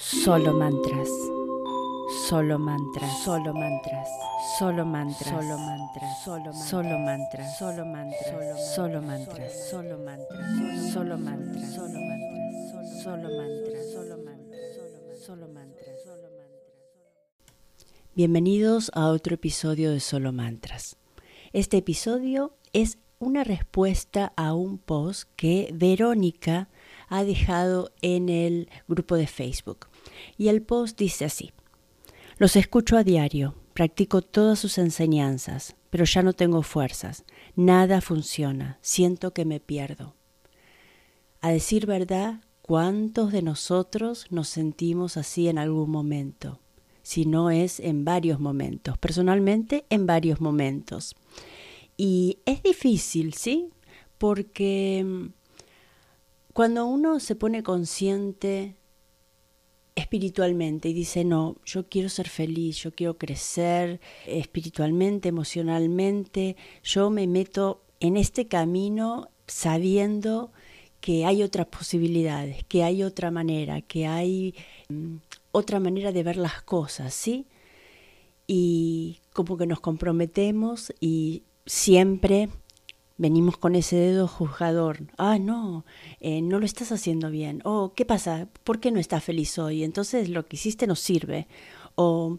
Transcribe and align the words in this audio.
Solo 0.00 0.54
mantras. 0.54 1.10
Solo 2.26 2.58
mantras. 2.58 3.22
Solo 3.22 3.52
mantras. 3.52 4.08
Solo 4.58 4.86
mantras. 4.86 5.36
Solo 5.38 5.58
mantras. 5.58 6.24
Solo 6.24 6.98
mantras. 6.98 7.58
Solo 7.58 7.84
mantras. 7.84 8.74
Solo 8.74 9.02
mantras. 9.02 9.54
Solo 9.92 10.38
mantras. 10.38 10.72
Solo 10.90 11.18
mantras. 11.18 11.72
Solo 11.74 11.98
mantras. 11.98 13.02
Solo 13.02 13.28
mantras. 13.28 13.90
Solo 13.92 14.16
mantras. 14.16 15.26
Solo 15.26 15.48
mantras. 15.48 16.02
Solo 16.06 16.28
mantras. 16.32 16.50
Bienvenidos 18.14 18.90
a 18.94 19.08
otro 19.08 19.34
episodio 19.34 19.92
de 19.92 20.00
Solo 20.00 20.32
Mantras. 20.32 20.96
Este 21.52 21.76
episodio 21.76 22.54
es 22.72 22.96
una 23.18 23.44
respuesta 23.44 24.32
a 24.34 24.54
un 24.54 24.78
post 24.78 25.28
que 25.36 25.68
Verónica 25.74 26.70
ha 27.10 27.24
dejado 27.24 27.92
en 28.00 28.30
el 28.30 28.70
grupo 28.88 29.16
de 29.16 29.26
Facebook. 29.26 29.88
Y 30.38 30.48
el 30.48 30.62
post 30.62 30.98
dice 30.98 31.26
así, 31.26 31.52
los 32.38 32.56
escucho 32.56 32.96
a 32.96 33.04
diario, 33.04 33.54
practico 33.74 34.22
todas 34.22 34.58
sus 34.58 34.78
enseñanzas, 34.78 35.76
pero 35.90 36.04
ya 36.04 36.22
no 36.22 36.32
tengo 36.32 36.62
fuerzas, 36.62 37.24
nada 37.56 38.00
funciona, 38.00 38.78
siento 38.80 39.34
que 39.34 39.44
me 39.44 39.60
pierdo. 39.60 40.14
A 41.42 41.50
decir 41.50 41.84
verdad, 41.86 42.40
¿cuántos 42.62 43.32
de 43.32 43.42
nosotros 43.42 44.26
nos 44.30 44.48
sentimos 44.48 45.16
así 45.16 45.48
en 45.48 45.58
algún 45.58 45.90
momento? 45.90 46.60
Si 47.02 47.26
no 47.26 47.50
es 47.50 47.80
en 47.80 48.04
varios 48.04 48.38
momentos, 48.38 48.98
personalmente 48.98 49.84
en 49.90 50.06
varios 50.06 50.40
momentos. 50.40 51.16
Y 51.96 52.38
es 52.46 52.62
difícil, 52.62 53.34
¿sí? 53.34 53.70
Porque 54.16 55.02
mm, 55.04 55.39
cuando 56.52 56.86
uno 56.86 57.20
se 57.20 57.36
pone 57.36 57.62
consciente 57.62 58.76
espiritualmente 59.94 60.88
y 60.88 60.92
dice, 60.92 61.24
no, 61.24 61.56
yo 61.64 61.88
quiero 61.88 62.08
ser 62.08 62.28
feliz, 62.28 62.76
yo 62.78 62.92
quiero 62.92 63.18
crecer 63.18 64.00
espiritualmente, 64.26 65.28
emocionalmente, 65.28 66.56
yo 66.82 67.10
me 67.10 67.26
meto 67.26 67.82
en 68.00 68.16
este 68.16 68.48
camino 68.48 69.28
sabiendo 69.46 70.52
que 71.00 71.24
hay 71.24 71.42
otras 71.42 71.66
posibilidades, 71.66 72.64
que 72.64 72.82
hay 72.82 73.02
otra 73.02 73.30
manera, 73.30 73.80
que 73.80 74.06
hay 74.06 74.54
mm, 74.88 75.16
otra 75.52 75.80
manera 75.80 76.12
de 76.12 76.22
ver 76.22 76.36
las 76.36 76.62
cosas, 76.62 77.14
¿sí? 77.14 77.46
Y 78.46 79.20
como 79.32 79.56
que 79.56 79.66
nos 79.66 79.80
comprometemos 79.80 80.92
y 81.00 81.44
siempre 81.66 82.48
venimos 83.20 83.58
con 83.58 83.76
ese 83.76 83.96
dedo 83.96 84.26
juzgador. 84.26 85.00
Ah, 85.18 85.38
no, 85.38 85.84
eh, 86.20 86.40
no 86.40 86.58
lo 86.58 86.64
estás 86.64 86.90
haciendo 86.90 87.30
bien. 87.30 87.60
Oh, 87.64 87.92
¿qué 87.94 88.06
pasa? 88.06 88.48
¿Por 88.64 88.80
qué 88.80 88.90
no 88.90 88.98
estás 88.98 89.22
feliz 89.22 89.58
hoy? 89.58 89.84
Entonces 89.84 90.30
lo 90.30 90.46
que 90.46 90.56
hiciste 90.56 90.86
no 90.86 90.96
sirve. 90.96 91.46
O, 91.96 92.38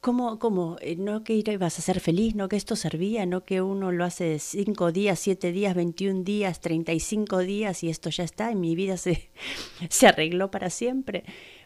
¿cómo, 0.00 0.38
cómo? 0.38 0.78
Eh, 0.80 0.96
¿No 0.96 1.24
que 1.24 1.34
ibas 1.34 1.78
a 1.78 1.82
ser 1.82 2.00
feliz? 2.00 2.34
¿No 2.34 2.48
que 2.48 2.56
esto 2.56 2.74
servía? 2.74 3.26
¿No 3.26 3.44
que 3.44 3.60
uno 3.60 3.92
lo 3.92 4.02
hace 4.02 4.38
cinco 4.38 4.92
días, 4.92 5.18
siete 5.18 5.52
días, 5.52 5.74
veintiún 5.74 6.24
días, 6.24 6.60
treinta 6.60 6.94
y 6.94 7.00
cinco 7.00 7.40
días 7.40 7.84
y 7.84 7.90
esto 7.90 8.08
ya 8.08 8.24
está 8.24 8.50
y 8.50 8.54
mi 8.54 8.74
vida 8.74 8.96
se, 8.96 9.30
se 9.90 10.06
arregló 10.06 10.50
para 10.50 10.70
siempre? 10.70 11.24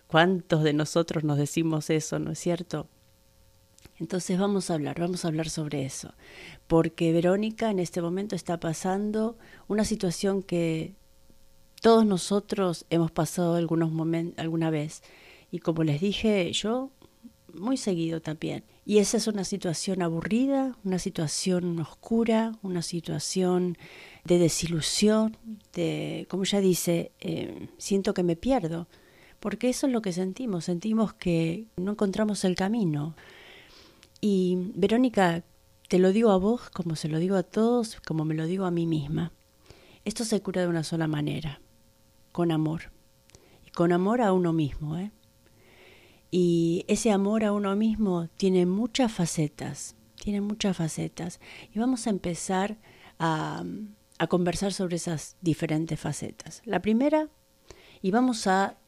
¿Cuántos 0.08 0.64
de 0.64 0.72
nosotros 0.72 1.22
nos 1.22 1.38
decimos 1.38 1.90
eso, 1.90 2.18
no 2.18 2.32
es 2.32 2.40
cierto? 2.40 2.88
Entonces 4.00 4.38
vamos 4.38 4.70
a 4.70 4.74
hablar, 4.74 5.00
vamos 5.00 5.24
a 5.24 5.28
hablar 5.28 5.50
sobre 5.50 5.84
eso, 5.84 6.14
porque 6.66 7.12
Verónica 7.12 7.70
en 7.70 7.80
este 7.80 8.00
momento 8.00 8.36
está 8.36 8.60
pasando 8.60 9.36
una 9.66 9.84
situación 9.84 10.42
que 10.42 10.94
todos 11.80 12.06
nosotros 12.06 12.86
hemos 12.90 13.10
pasado 13.10 13.54
algunos 13.54 13.90
momentos, 13.90 14.38
alguna 14.38 14.70
vez, 14.70 15.02
y 15.50 15.58
como 15.58 15.82
les 15.82 16.00
dije 16.00 16.52
yo, 16.52 16.90
muy 17.54 17.76
seguido 17.76 18.20
también. 18.20 18.64
Y 18.84 18.98
esa 18.98 19.16
es 19.16 19.26
una 19.26 19.44
situación 19.44 20.02
aburrida, 20.02 20.76
una 20.84 20.98
situación 20.98 21.78
oscura, 21.78 22.52
una 22.62 22.82
situación 22.82 23.76
de 24.24 24.38
desilusión, 24.38 25.36
de, 25.74 26.26
como 26.30 26.44
ya 26.44 26.60
dice, 26.60 27.12
eh, 27.20 27.68
siento 27.78 28.14
que 28.14 28.22
me 28.22 28.36
pierdo, 28.36 28.88
porque 29.40 29.68
eso 29.68 29.86
es 29.86 29.92
lo 29.92 30.02
que 30.02 30.12
sentimos, 30.12 30.64
sentimos 30.64 31.12
que 31.12 31.66
no 31.76 31.92
encontramos 31.92 32.44
el 32.44 32.54
camino. 32.54 33.14
Y 34.20 34.72
Verónica, 34.74 35.44
te 35.88 35.98
lo 35.98 36.12
digo 36.12 36.30
a 36.30 36.36
vos 36.38 36.70
como 36.70 36.96
se 36.96 37.08
lo 37.08 37.18
digo 37.18 37.36
a 37.36 37.42
todos, 37.42 38.00
como 38.06 38.24
me 38.24 38.34
lo 38.34 38.46
digo 38.46 38.64
a 38.64 38.70
mí 38.70 38.86
misma. 38.86 39.32
Esto 40.04 40.24
se 40.24 40.40
cura 40.40 40.62
de 40.62 40.68
una 40.68 40.84
sola 40.84 41.06
manera, 41.06 41.60
con 42.32 42.50
amor. 42.50 42.92
Y 43.66 43.70
con 43.70 43.92
amor 43.92 44.20
a 44.20 44.32
uno 44.32 44.52
mismo. 44.52 44.98
¿eh? 44.98 45.12
Y 46.30 46.84
ese 46.88 47.10
amor 47.10 47.44
a 47.44 47.52
uno 47.52 47.74
mismo 47.76 48.28
tiene 48.36 48.66
muchas 48.66 49.12
facetas, 49.12 49.96
tiene 50.16 50.40
muchas 50.40 50.76
facetas. 50.76 51.40
Y 51.72 51.78
vamos 51.78 52.06
a 52.06 52.10
empezar 52.10 52.78
a, 53.18 53.64
a 54.18 54.26
conversar 54.26 54.72
sobre 54.72 54.96
esas 54.96 55.36
diferentes 55.40 55.98
facetas. 55.98 56.62
La 56.64 56.82
primera, 56.82 57.28
y 58.02 58.10
vamos 58.10 58.46
a 58.46 58.78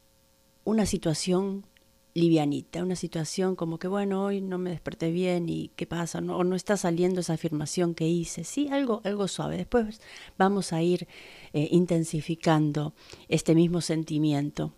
una 0.63 0.85
situación 0.85 1.65
livianita, 2.13 2.83
una 2.83 2.95
situación 2.95 3.55
como 3.55 3.79
que, 3.79 3.87
bueno, 3.87 4.23
hoy 4.23 4.41
no 4.41 4.57
me 4.57 4.71
desperté 4.71 5.11
bien 5.11 5.47
y 5.49 5.69
qué 5.75 5.85
pasa, 5.85 6.19
o 6.19 6.43
no 6.43 6.55
está 6.55 6.77
saliendo 6.77 7.21
esa 7.21 7.33
afirmación 7.33 7.95
que 7.95 8.07
hice, 8.07 8.43
sí, 8.43 8.67
algo, 8.69 9.01
algo 9.03 9.27
suave. 9.27 9.57
Después 9.57 10.01
vamos 10.37 10.73
a 10.73 10.81
ir 10.81 11.07
eh, 11.53 11.67
intensificando 11.71 12.93
este 13.27 13.55
mismo 13.55 13.81
sentimiento. 13.81 14.73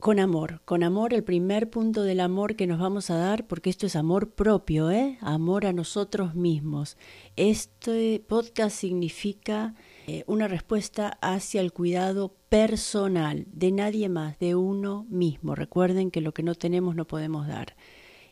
Con 0.00 0.20
amor, 0.20 0.60
con 0.64 0.84
amor, 0.84 1.12
el 1.12 1.24
primer 1.24 1.70
punto 1.70 2.04
del 2.04 2.20
amor 2.20 2.54
que 2.54 2.68
nos 2.68 2.78
vamos 2.78 3.10
a 3.10 3.16
dar, 3.16 3.48
porque 3.48 3.68
esto 3.68 3.86
es 3.86 3.96
amor 3.96 4.30
propio, 4.30 4.92
¿eh? 4.92 5.18
amor 5.20 5.66
a 5.66 5.72
nosotros 5.72 6.36
mismos. 6.36 6.96
Este 7.34 8.22
podcast 8.28 8.76
significa 8.76 9.74
eh, 10.10 10.24
una 10.26 10.48
respuesta 10.48 11.18
hacia 11.20 11.60
el 11.60 11.70
cuidado 11.70 12.34
personal, 12.48 13.44
de 13.52 13.70
nadie 13.72 14.08
más, 14.08 14.38
de 14.38 14.54
uno 14.54 15.04
mismo. 15.10 15.54
Recuerden 15.54 16.10
que 16.10 16.22
lo 16.22 16.32
que 16.32 16.42
no 16.42 16.54
tenemos 16.54 16.96
no 16.96 17.06
podemos 17.06 17.46
dar. 17.46 17.76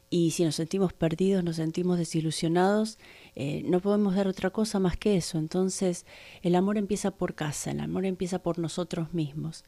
Y 0.08 0.30
si 0.30 0.42
nos 0.42 0.54
sentimos 0.54 0.94
perdidos, 0.94 1.44
nos 1.44 1.56
sentimos 1.56 1.98
desilusionados, 1.98 2.98
eh, 3.34 3.62
no 3.66 3.80
podemos 3.80 4.14
dar 4.14 4.26
otra 4.26 4.48
cosa 4.48 4.80
más 4.80 4.96
que 4.96 5.18
eso. 5.18 5.36
Entonces 5.36 6.06
el 6.40 6.54
amor 6.54 6.78
empieza 6.78 7.10
por 7.10 7.34
casa, 7.34 7.72
el 7.72 7.80
amor 7.80 8.06
empieza 8.06 8.38
por 8.38 8.58
nosotros 8.58 9.12
mismos. 9.12 9.62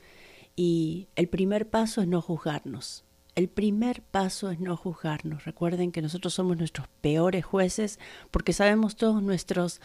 Y 0.57 1.09
el 1.15 1.29
primer 1.29 1.69
paso 1.69 2.01
es 2.01 2.09
no 2.09 2.23
juzgarnos. 2.23 3.05
El 3.35 3.49
primer 3.49 4.03
paso 4.03 4.51
es 4.51 4.59
no 4.59 4.77
juzgarnos. 4.77 5.45
Recuerden 5.45 5.93
que 5.93 6.03
nosotros 6.03 6.35
somos 6.35 6.57
nuestros 6.57 6.89
peores 7.03 7.45
jueces 7.45 8.01
porque 8.31 8.55
sabemos 8.55 8.97
todos 8.97 9.23
nuestros 9.23 9.81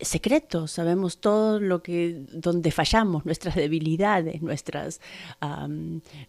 secretos, 0.00 0.72
sabemos 0.72 1.18
todo 1.18 1.60
lo 1.60 1.82
que, 1.82 2.24
donde 2.32 2.70
fallamos, 2.70 3.24
nuestras 3.24 3.54
debilidades, 3.54 4.42
nuestras, 4.42 5.00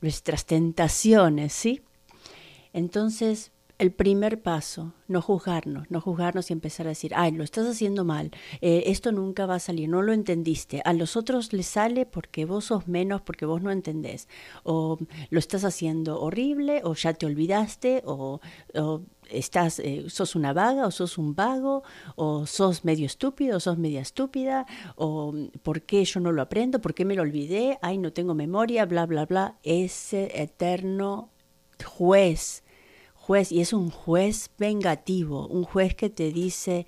nuestras 0.02 0.46
tentaciones, 0.46 1.54
¿sí? 1.54 1.82
Entonces, 2.74 3.52
el 3.78 3.92
primer 3.92 4.42
paso, 4.42 4.94
no 5.08 5.22
juzgarnos, 5.22 5.92
no 5.92 6.00
juzgarnos 6.00 6.50
y 6.50 6.54
empezar 6.54 6.86
a 6.86 6.90
decir, 6.90 7.12
ay, 7.16 7.32
lo 7.32 7.44
estás 7.44 7.68
haciendo 7.68 8.06
mal, 8.06 8.32
eh, 8.62 8.84
esto 8.88 9.12
nunca 9.12 9.46
va 9.46 9.56
a 9.56 9.60
salir, 9.60 9.90
no 9.90 10.02
lo 10.02 10.14
entendiste, 10.14 10.82
a 10.86 10.94
los 10.94 11.18
otros 11.18 11.52
les 11.52 11.66
sale 11.66 12.06
porque 12.06 12.46
vos 12.46 12.66
sos 12.66 12.88
menos, 12.88 13.22
porque 13.22 13.46
vos 13.46 13.62
no 13.62 13.72
entendés, 13.72 14.30
o 14.64 14.98
lo 15.30 15.40
estás 15.40 15.66
haciendo 15.66 16.22
horrible, 16.22 16.82
o 16.86 16.94
ya 16.94 17.14
te 17.14 17.26
olvidaste, 17.26 18.02
o, 18.06 18.40
o 18.76 19.02
estás, 19.30 19.80
eh, 19.80 20.06
sos 20.10 20.36
una 20.36 20.54
vaga 20.54 20.88
o 20.88 20.92
sos 20.92 21.18
un 21.18 21.36
vago, 21.36 21.84
o 22.16 22.46
sos 22.46 22.86
medio 22.86 23.06
estúpido 23.06 23.58
o 23.58 23.60
sos 23.60 23.78
media 23.78 24.02
estúpida, 24.02 24.66
o 24.96 25.34
por 25.64 25.82
qué 25.82 26.04
yo 26.06 26.20
no 26.20 26.32
lo 26.32 26.42
aprendo, 26.42 26.82
por 26.82 26.94
qué 26.94 27.06
me 27.06 27.16
lo 27.16 27.22
olvidé, 27.22 27.78
ay, 27.82 27.98
no 27.98 28.14
tengo 28.14 28.34
memoria, 28.34 28.86
bla, 28.86 29.06
bla, 29.06 29.26
bla, 29.26 29.58
ese 29.64 30.42
eterno 30.42 31.30
juez, 31.84 32.64
juez, 33.14 33.52
y 33.52 33.62
es 33.62 33.74
un 33.74 33.90
juez 33.90 34.52
vengativo, 34.58 35.48
un 35.48 35.64
juez 35.64 35.96
que 35.96 36.10
te 36.10 36.32
dice, 36.32 36.86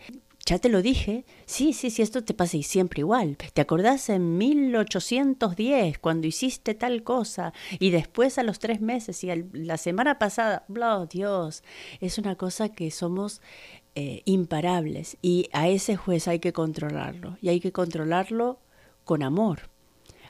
ya 0.48 0.60
te 0.60 0.70
lo 0.70 0.82
dije, 0.82 1.26
sí, 1.46 1.74
sí, 1.74 1.90
sí, 1.90 2.02
esto 2.02 2.24
te 2.24 2.34
pasa 2.34 2.56
y 2.56 2.64
siempre 2.64 3.02
igual. 3.02 3.36
¿Te 3.36 3.60
acordás 3.60 4.08
en 4.08 4.38
1810 4.38 6.00
cuando 6.00 6.26
hiciste 6.26 6.74
tal 6.74 7.04
cosa 7.04 7.52
y 7.80 7.90
después 7.90 8.38
a 8.38 8.44
los 8.44 8.58
tres 8.58 8.80
meses 8.80 9.26
y 9.26 9.30
la 9.52 9.76
semana 9.76 10.20
pasada, 10.20 10.66
Dios, 11.10 11.64
es 12.00 12.18
una 12.18 12.36
cosa 12.38 12.70
que 12.70 12.92
somos 12.92 13.42
eh, 13.96 14.22
imparables 14.24 15.18
y 15.22 15.50
a 15.52 15.68
ese 15.68 15.98
juez 15.98 16.30
hay 16.30 16.40
que 16.40 16.54
controlarlo 16.54 17.38
y 17.42 17.50
hay 17.50 17.60
que 17.60 17.74
controlarlo 17.74 18.62
con 19.04 19.24
amor. 19.24 19.70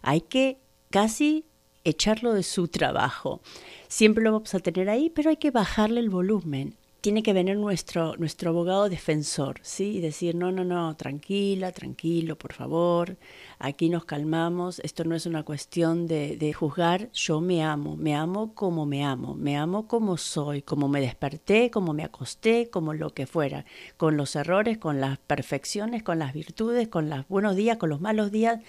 Hay 0.01 0.21
que 0.21 0.57
casi 0.89 1.45
echarlo 1.83 2.33
de 2.33 2.41
su 2.41 2.69
trabajo. 2.69 3.39
Siempre 3.87 4.23
lo 4.23 4.31
vamos 4.31 4.55
a 4.55 4.59
tener 4.59 4.89
ahí, 4.89 5.11
pero 5.11 5.29
hay 5.29 5.37
que 5.37 5.51
bajarle 5.51 5.99
el 5.99 6.09
volumen 6.09 6.75
tiene 7.07 7.23
que 7.23 7.31
venir 7.31 7.55
nuestro, 7.55 8.17
nuestro 8.17 8.49
abogado 8.49 8.89
defensor, 8.89 9.59
¿sí? 9.61 9.95
Y 9.95 10.01
decir, 10.01 10.35
no, 10.35 10.51
no, 10.51 10.65
no, 10.65 10.93
tranquila, 10.97 11.71
tranquilo, 11.71 12.37
por 12.37 12.51
favor, 12.51 13.15
aquí 13.59 13.87
nos 13.87 14.03
calmamos, 14.03 14.79
esto 14.79 15.05
no 15.05 15.15
es 15.15 15.25
una 15.25 15.43
cuestión 15.43 16.05
de, 16.05 16.35
de 16.35 16.51
juzgar, 16.51 17.09
yo 17.13 17.39
me 17.39 17.63
amo, 17.63 17.95
me 17.95 18.13
amo 18.13 18.53
como 18.53 18.85
me 18.85 19.05
amo, 19.05 19.35
me 19.35 19.55
amo 19.55 19.87
como 19.87 20.17
soy, 20.17 20.61
como 20.61 20.89
me 20.89 20.99
desperté, 20.99 21.71
como 21.71 21.93
me 21.93 22.03
acosté, 22.03 22.69
como 22.69 22.93
lo 22.93 23.13
que 23.13 23.25
fuera, 23.25 23.63
con 23.95 24.17
los 24.17 24.35
errores, 24.35 24.77
con 24.77 24.99
las 24.99 25.17
perfecciones, 25.17 26.03
con 26.03 26.19
las 26.19 26.33
virtudes, 26.33 26.89
con 26.89 27.09
los 27.09 27.25
buenos 27.29 27.55
días, 27.55 27.77
con 27.77 27.89
los 27.89 28.01
malos 28.01 28.33
días, 28.33 28.59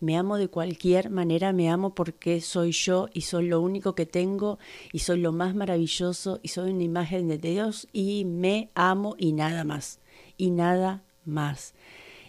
me 0.00 0.16
amo 0.16 0.36
de 0.36 0.48
cualquier 0.48 1.10
manera, 1.10 1.52
me 1.52 1.70
amo 1.70 1.94
porque 1.94 2.40
soy 2.40 2.72
yo 2.72 3.08
y 3.12 3.22
soy 3.22 3.48
lo 3.48 3.60
único 3.60 3.94
que 3.94 4.06
tengo 4.06 4.58
y 4.92 5.00
soy 5.00 5.20
lo 5.20 5.32
más 5.32 5.54
maravilloso 5.54 6.38
y 6.42 6.48
soy 6.48 6.70
una 6.70 6.84
imagen 6.84 7.28
de 7.28 7.38
Dios 7.38 7.88
y 7.92 8.24
me 8.24 8.70
amo 8.74 9.16
y 9.18 9.32
nada 9.32 9.64
más, 9.64 10.00
y 10.36 10.50
nada 10.50 11.02
más. 11.24 11.74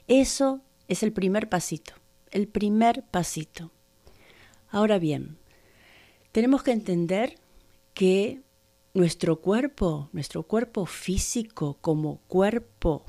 Eso 0.07 0.61
es 0.87 1.03
el 1.03 1.13
primer 1.13 1.49
pasito, 1.49 1.93
el 2.31 2.47
primer 2.47 3.03
pasito. 3.03 3.71
Ahora 4.69 4.97
bien, 4.97 5.37
tenemos 6.31 6.63
que 6.63 6.71
entender 6.71 7.35
que 7.93 8.41
nuestro 8.93 9.41
cuerpo, 9.41 10.09
nuestro 10.11 10.43
cuerpo 10.43 10.85
físico 10.87 11.77
como 11.81 12.21
cuerpo, 12.27 13.05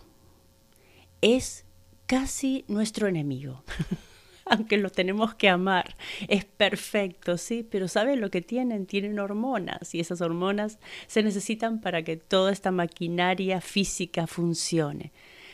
es 1.23 1.65
casi 2.07 2.65
nuestro 2.69 3.09
enemigo. 3.09 3.65
aunque 4.51 4.77
lo 4.77 4.91
tenemos 4.91 5.35
que 5.35 5.49
amar. 5.49 5.97
Es 6.29 6.45
perfecto, 6.45 7.39
sí, 7.39 7.67
pero 7.69 7.89
¿saben 7.89 8.21
lo 8.21 8.31
que 8.31 8.43
tienen? 8.43 8.85
Tienen 8.85 9.19
hormonas 9.19 9.95
y 9.95 10.01
esas 10.01 10.21
hormonas 10.21 10.79
se 11.07 11.23
necesitan 11.23 11.81
para 11.81 12.03
que 12.03 12.17
toda 12.17 12.53
esta 12.53 12.71
maquinaria 12.71 13.61
física 13.61 14.27
funcione. 14.27 15.13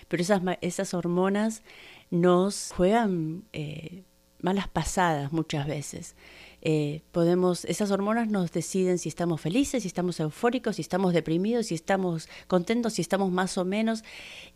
Pero 0.08 0.22
esas, 0.22 0.42
esas 0.62 0.94
hormonas 0.94 1.62
nos 2.10 2.72
juegan 2.74 3.44
eh, 3.52 4.04
malas 4.40 4.68
pasadas 4.68 5.32
muchas 5.32 5.66
veces. 5.66 6.16
Eh, 6.62 7.02
podemos, 7.12 7.64
esas 7.66 7.90
hormonas 7.90 8.28
nos 8.28 8.50
deciden 8.50 8.98
si 8.98 9.08
estamos 9.08 9.40
felices, 9.40 9.82
si 9.82 9.88
estamos 9.88 10.18
eufóricos, 10.20 10.76
si 10.76 10.82
estamos 10.82 11.12
deprimidos, 11.12 11.66
si 11.66 11.74
estamos 11.74 12.28
contentos, 12.46 12.94
si 12.94 13.02
estamos 13.02 13.30
más 13.30 13.58
o 13.58 13.64
menos. 13.64 14.04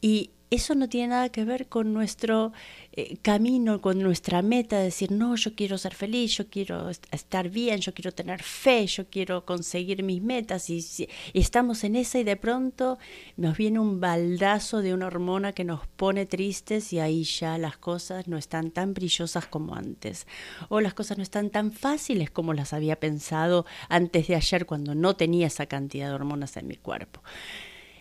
Y 0.00 0.30
eso 0.50 0.74
no 0.74 0.88
tiene 0.88 1.08
nada 1.08 1.28
que 1.28 1.44
ver 1.44 1.68
con 1.68 1.92
nuestro 1.92 2.52
eh, 2.92 3.18
camino, 3.22 3.80
con 3.80 4.00
nuestra 4.00 4.42
meta 4.42 4.78
de 4.78 4.84
decir, 4.84 5.12
no, 5.12 5.36
yo 5.36 5.54
quiero 5.54 5.78
ser 5.78 5.94
feliz, 5.94 6.36
yo 6.36 6.48
quiero 6.48 6.90
estar 6.90 7.48
bien, 7.48 7.80
yo 7.80 7.94
quiero 7.94 8.10
tener 8.10 8.42
fe, 8.42 8.84
yo 8.88 9.08
quiero 9.08 9.44
conseguir 9.46 10.02
mis 10.02 10.20
metas. 10.20 10.68
Y, 10.68 11.08
estamos 11.34 11.84
en 11.84 11.94
esa 11.94 12.18
y 12.18 12.24
de 12.24 12.36
pronto 12.36 12.98
nos 13.36 13.56
viene 13.56 13.78
un 13.78 14.00
baldazo 14.00 14.82
de 14.82 14.92
una 14.92 15.06
hormona 15.06 15.52
que 15.52 15.62
nos 15.62 15.86
pone 15.86 16.26
tristes 16.26 16.92
y 16.92 16.98
ahí 16.98 17.22
ya 17.22 17.56
las 17.56 17.76
cosas 17.76 18.26
no 18.26 18.36
están 18.36 18.72
tan 18.72 18.92
brillosas 18.92 19.46
como 19.46 19.76
antes. 19.76 20.26
O 20.68 20.80
las 20.80 20.94
cosas 20.94 21.16
no 21.16 21.22
están 21.22 21.50
tan 21.50 21.70
fáciles 21.70 22.28
como 22.28 22.54
las 22.54 22.72
había 22.72 22.98
pensado 22.98 23.66
antes 23.88 24.26
de 24.26 24.34
ayer 24.34 24.66
cuando 24.66 24.96
no 24.96 25.14
tenía 25.14 25.46
esa 25.46 25.66
cantidad 25.66 26.08
de 26.08 26.14
hormonas 26.14 26.56
en 26.56 26.66
mi 26.66 26.76
cuerpo. 26.76 27.22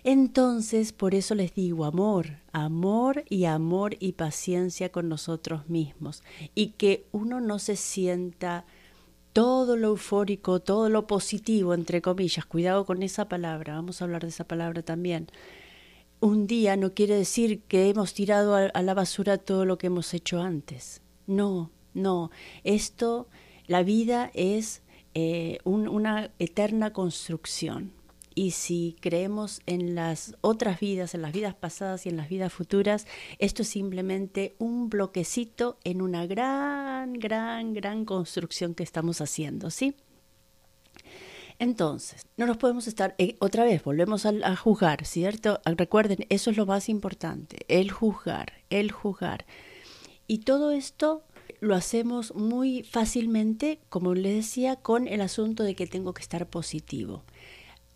Entonces, 0.04 0.94
por 0.94 1.14
eso 1.14 1.36
les 1.36 1.54
digo 1.54 1.86
amor, 1.86 2.40
amor 2.52 3.24
y 3.30 3.46
amor 3.46 3.98
y 4.00 4.14
paciencia 4.14 4.92
con 4.92 5.10
nosotros 5.10 5.68
mismos. 5.68 6.24
Y 6.56 6.72
que 6.72 7.06
uno 7.12 7.42
no 7.42 7.60
se 7.60 7.76
sienta 7.76 8.66
todo 9.34 9.76
lo 9.76 9.90
eufórico, 9.90 10.60
todo 10.60 10.90
lo 10.90 11.06
positivo, 11.06 11.74
entre 11.74 12.02
comillas. 12.02 12.46
Cuidado 12.46 12.86
con 12.86 13.04
esa 13.04 13.28
palabra, 13.28 13.76
vamos 13.76 14.02
a 14.02 14.06
hablar 14.06 14.22
de 14.22 14.30
esa 14.30 14.46
palabra 14.46 14.82
también. 14.84 15.28
Un 16.22 16.48
día 16.48 16.76
no 16.76 16.94
quiere 16.94 17.16
decir 17.16 17.62
que 17.64 17.90
hemos 17.90 18.14
tirado 18.14 18.56
a, 18.56 18.82
la 18.82 18.94
basura 18.94 19.38
todo 19.38 19.66
lo 19.66 19.78
que 19.78 19.88
hemos 19.88 20.14
hecho 20.14 20.42
antes. 20.42 21.02
No, 21.28 21.72
no. 21.94 22.32
Esto, 22.64 23.28
la 23.68 23.84
vida 23.84 24.32
es 24.34 24.82
eh, 25.14 25.60
una 25.64 26.32
eterna 26.40 26.92
construcción 26.92 27.99
y 28.36 28.52
si 28.52 28.96
creemos 29.02 29.62
en 29.66 29.96
las 29.96 30.36
otras 30.42 30.80
vidas, 30.80 31.14
en 31.14 31.22
las 31.22 31.34
vidas 31.34 31.56
pasadas 31.56 32.06
y 32.06 32.10
en 32.10 32.18
las 32.18 32.30
vidas 32.30 32.54
futuras, 32.54 33.08
esto 33.38 33.64
es 33.64 33.68
simplemente 33.68 34.56
un 34.60 34.90
bloquecito 34.90 35.78
en 35.84 36.02
una 36.02 36.26
gran, 36.26 37.14
gran, 37.14 37.74
gran 37.74 38.06
construcción 38.06 38.76
que 38.76 38.84
estamos 38.84 39.22
haciendo, 39.22 39.70
¿sí? 39.70 39.96
Entonces, 41.58 42.26
no 42.38 42.46
nos 42.46 42.58
podemos 42.58 42.88
estar, 42.88 43.16
eh, 43.18 43.36
otra 43.40 43.66
vez, 43.66 43.84
volvemos 43.84 44.26
a, 44.26 44.32
a, 44.44 44.56
juzgar, 44.56 45.06
¿cierto? 45.06 45.60
Recuerden, 45.66 46.26
eso 46.30 46.52
es 46.52 46.58
lo 46.58 46.66
más 46.66 46.88
importante, 46.88 47.66
el 47.68 47.92
juzgar, 47.92 48.54
el 48.70 48.92
juzgar. 48.92 49.46
Y 50.26 50.40
todo 50.40 50.72
esto 50.72 51.24
lo 51.60 51.76
hacemos 51.76 52.34
muy 52.34 52.84
fácilmente, 52.84 53.80
como 53.90 54.14
les 54.16 54.36
decía, 54.36 54.78
con 54.78 55.10
el 55.10 55.20
asunto 55.20 55.64
de 55.64 55.76
que 55.76 55.88
tengo 55.88 56.14
que 56.14 56.22
estar 56.22 56.48
positivo 56.48 57.24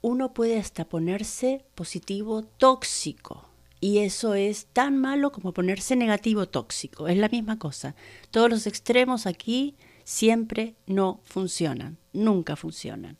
uno 0.03 0.33
puede 0.33 0.59
hasta 0.59 0.83
ponerse 0.83 1.65
positivo 1.75 2.43
tóxico. 2.43 3.49
Y 3.79 3.99
eso 3.99 4.33
es 4.33 4.67
tan 4.67 4.97
malo 4.97 5.31
como 5.31 5.53
ponerse 5.53 5.95
negativo 5.95 6.45
tóxico. 6.45 7.07
Es 7.07 7.17
la 7.17 7.29
misma 7.29 7.57
cosa. 7.57 7.95
Todos 8.29 8.49
los 8.49 8.67
extremos 8.67 9.25
aquí 9.25 9.75
siempre 10.03 10.75
no 10.87 11.21
funcionan. 11.23 11.97
Nunca 12.11 12.57
funcionan. 12.57 13.17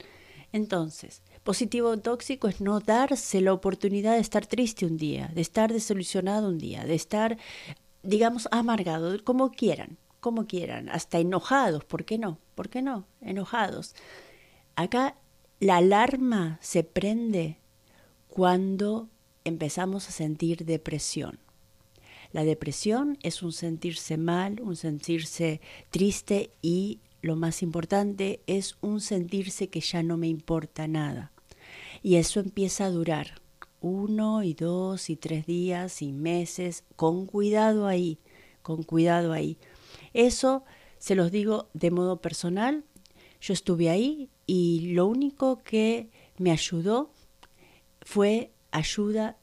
Entonces, 0.51 1.21
positivo 1.43 1.97
tóxico 1.97 2.49
es 2.49 2.59
no 2.59 2.81
darse 2.81 3.39
la 3.39 3.53
oportunidad 3.53 4.15
de 4.15 4.21
estar 4.21 4.45
triste 4.45 4.85
un 4.85 4.97
día, 4.97 5.31
de 5.33 5.41
estar 5.41 5.71
desilusionado 5.71 6.49
un 6.49 6.57
día, 6.57 6.83
de 6.83 6.95
estar, 6.95 7.37
digamos, 8.03 8.49
amargado, 8.51 9.23
como 9.23 9.51
quieran, 9.51 9.97
como 10.19 10.47
quieran, 10.47 10.89
hasta 10.89 11.19
enojados, 11.19 11.85
¿por 11.85 12.03
qué 12.03 12.17
no? 12.17 12.39
¿Por 12.55 12.69
qué 12.69 12.81
no? 12.81 13.07
Enojados. 13.21 13.95
Acá 14.75 15.15
la 15.59 15.77
alarma 15.77 16.59
se 16.61 16.83
prende 16.83 17.57
cuando 18.27 19.09
empezamos 19.45 20.09
a 20.09 20.11
sentir 20.11 20.65
depresión. 20.65 21.39
La 22.31 22.43
depresión 22.43 23.17
es 23.21 23.43
un 23.43 23.51
sentirse 23.51 24.17
mal, 24.17 24.59
un 24.61 24.75
sentirse 24.75 25.61
triste 25.91 26.49
y 26.61 26.99
lo 27.21 27.35
más 27.35 27.61
importante 27.61 28.41
es 28.47 28.75
un 28.81 28.99
sentirse 28.99 29.69
que 29.69 29.81
ya 29.81 30.03
no 30.03 30.17
me 30.17 30.27
importa 30.27 30.87
nada. 30.87 31.31
Y 32.01 32.15
eso 32.15 32.39
empieza 32.39 32.85
a 32.85 32.89
durar 32.89 33.41
uno 33.79 34.43
y 34.43 34.53
dos 34.53 35.09
y 35.09 35.15
tres 35.15 35.45
días 35.45 36.01
y 36.01 36.11
meses, 36.11 36.83
con 36.95 37.25
cuidado 37.25 37.85
ahí, 37.85 38.17
con 38.61 38.83
cuidado 38.83 39.31
ahí. 39.31 39.57
Eso 40.13 40.63
se 40.97 41.15
los 41.15 41.31
digo 41.31 41.69
de 41.73 41.91
modo 41.91 42.19
personal. 42.21 42.83
Yo 43.41 43.53
estuve 43.53 43.89
ahí, 43.89 44.29
y 44.45 44.91
lo 44.93 45.07
único 45.07 45.63
que 45.63 46.09
me 46.37 46.51
ayudó 46.51 47.11
fue 48.01 48.51
ayuda 48.71 49.37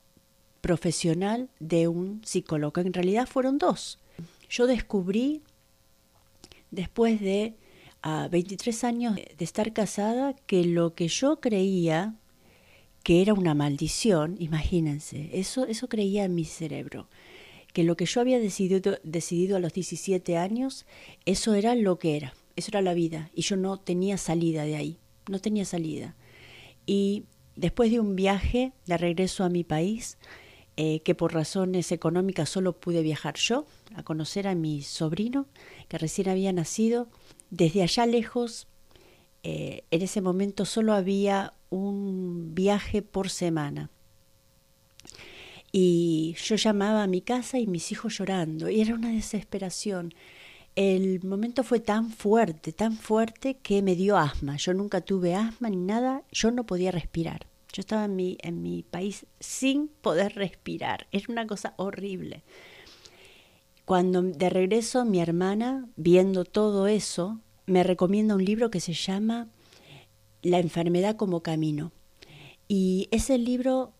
profesional 0.60 1.48
de 1.58 1.88
un 1.88 2.22
psicólogo. 2.24 2.80
En 2.80 2.92
realidad 2.92 3.26
fueron 3.26 3.58
dos. 3.58 3.98
Yo 4.48 4.66
descubrí, 4.66 5.42
después 6.70 7.20
de 7.20 7.54
23 8.30 8.84
años 8.84 9.14
de 9.16 9.44
estar 9.44 9.72
casada, 9.72 10.34
que 10.46 10.64
lo 10.64 10.94
que 10.94 11.08
yo 11.08 11.40
creía 11.40 12.14
que 13.02 13.22
era 13.22 13.32
una 13.32 13.54
maldición, 13.54 14.36
imagínense, 14.38 15.30
eso, 15.32 15.66
eso 15.66 15.88
creía 15.88 16.24
en 16.24 16.34
mi 16.34 16.44
cerebro, 16.44 17.08
que 17.72 17.84
lo 17.84 17.96
que 17.96 18.04
yo 18.04 18.20
había 18.20 18.38
decidido, 18.38 18.98
decidido 19.02 19.56
a 19.56 19.60
los 19.60 19.72
17 19.72 20.36
años, 20.36 20.84
eso 21.24 21.54
era 21.54 21.74
lo 21.74 21.98
que 21.98 22.16
era. 22.16 22.34
Eso 22.60 22.72
era 22.72 22.82
la 22.82 22.92
vida 22.92 23.30
y 23.34 23.40
yo 23.40 23.56
no 23.56 23.78
tenía 23.78 24.18
salida 24.18 24.64
de 24.64 24.76
ahí, 24.76 24.98
no 25.30 25.38
tenía 25.38 25.64
salida. 25.64 26.14
Y 26.84 27.24
después 27.56 27.90
de 27.90 28.00
un 28.00 28.16
viaje 28.16 28.74
de 28.84 28.98
regreso 28.98 29.44
a 29.44 29.48
mi 29.48 29.64
país, 29.64 30.18
eh, 30.76 31.00
que 31.00 31.14
por 31.14 31.32
razones 31.32 31.90
económicas 31.90 32.50
solo 32.50 32.78
pude 32.78 33.00
viajar 33.00 33.36
yo, 33.36 33.64
a 33.94 34.02
conocer 34.02 34.46
a 34.46 34.54
mi 34.54 34.82
sobrino, 34.82 35.46
que 35.88 35.96
recién 35.96 36.28
había 36.28 36.52
nacido, 36.52 37.08
desde 37.48 37.82
allá 37.82 38.04
lejos, 38.04 38.66
eh, 39.42 39.84
en 39.90 40.02
ese 40.02 40.20
momento 40.20 40.66
solo 40.66 40.92
había 40.92 41.54
un 41.70 42.54
viaje 42.54 43.00
por 43.00 43.30
semana. 43.30 43.88
Y 45.72 46.36
yo 46.44 46.56
llamaba 46.56 47.04
a 47.04 47.06
mi 47.06 47.22
casa 47.22 47.58
y 47.58 47.66
mis 47.66 47.90
hijos 47.90 48.18
llorando, 48.18 48.68
y 48.68 48.82
era 48.82 48.94
una 48.94 49.08
desesperación 49.08 50.12
el 50.80 51.22
momento 51.24 51.62
fue 51.62 51.78
tan 51.78 52.08
fuerte, 52.08 52.72
tan 52.72 52.96
fuerte 52.96 53.58
que 53.58 53.82
me 53.82 53.94
dio 53.94 54.16
asma. 54.16 54.56
Yo 54.56 54.72
nunca 54.72 55.02
tuve 55.02 55.34
asma 55.34 55.68
ni 55.68 55.76
nada, 55.76 56.22
yo 56.32 56.50
no 56.52 56.64
podía 56.64 56.90
respirar. 56.90 57.46
Yo 57.70 57.80
estaba 57.80 58.06
en 58.06 58.16
mi, 58.16 58.38
en 58.40 58.62
mi 58.62 58.82
país 58.82 59.26
sin 59.40 59.88
poder 59.88 60.36
respirar. 60.36 61.06
Era 61.12 61.26
una 61.28 61.46
cosa 61.46 61.74
horrible. 61.76 62.44
Cuando 63.84 64.22
de 64.22 64.48
regreso 64.48 65.04
mi 65.04 65.20
hermana, 65.20 65.86
viendo 65.96 66.46
todo 66.46 66.86
eso, 66.86 67.40
me 67.66 67.82
recomienda 67.82 68.34
un 68.34 68.46
libro 68.46 68.70
que 68.70 68.80
se 68.80 68.94
llama 68.94 69.48
La 70.40 70.60
enfermedad 70.60 71.16
como 71.16 71.42
camino. 71.42 71.92
Y 72.68 73.06
ese 73.10 73.36
libro 73.36 73.92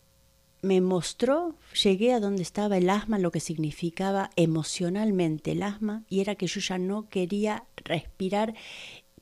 me 0.61 0.79
mostró, 0.79 1.55
llegué 1.81 2.13
a 2.13 2.19
donde 2.19 2.43
estaba 2.43 2.77
el 2.77 2.89
asma, 2.89 3.17
lo 3.17 3.31
que 3.31 3.39
significaba 3.39 4.29
emocionalmente 4.35 5.53
el 5.53 5.63
asma, 5.63 6.03
y 6.07 6.19
era 6.19 6.35
que 6.35 6.47
yo 6.47 6.59
ya 6.59 6.77
no 6.77 7.09
quería 7.09 7.65
respirar, 7.77 8.53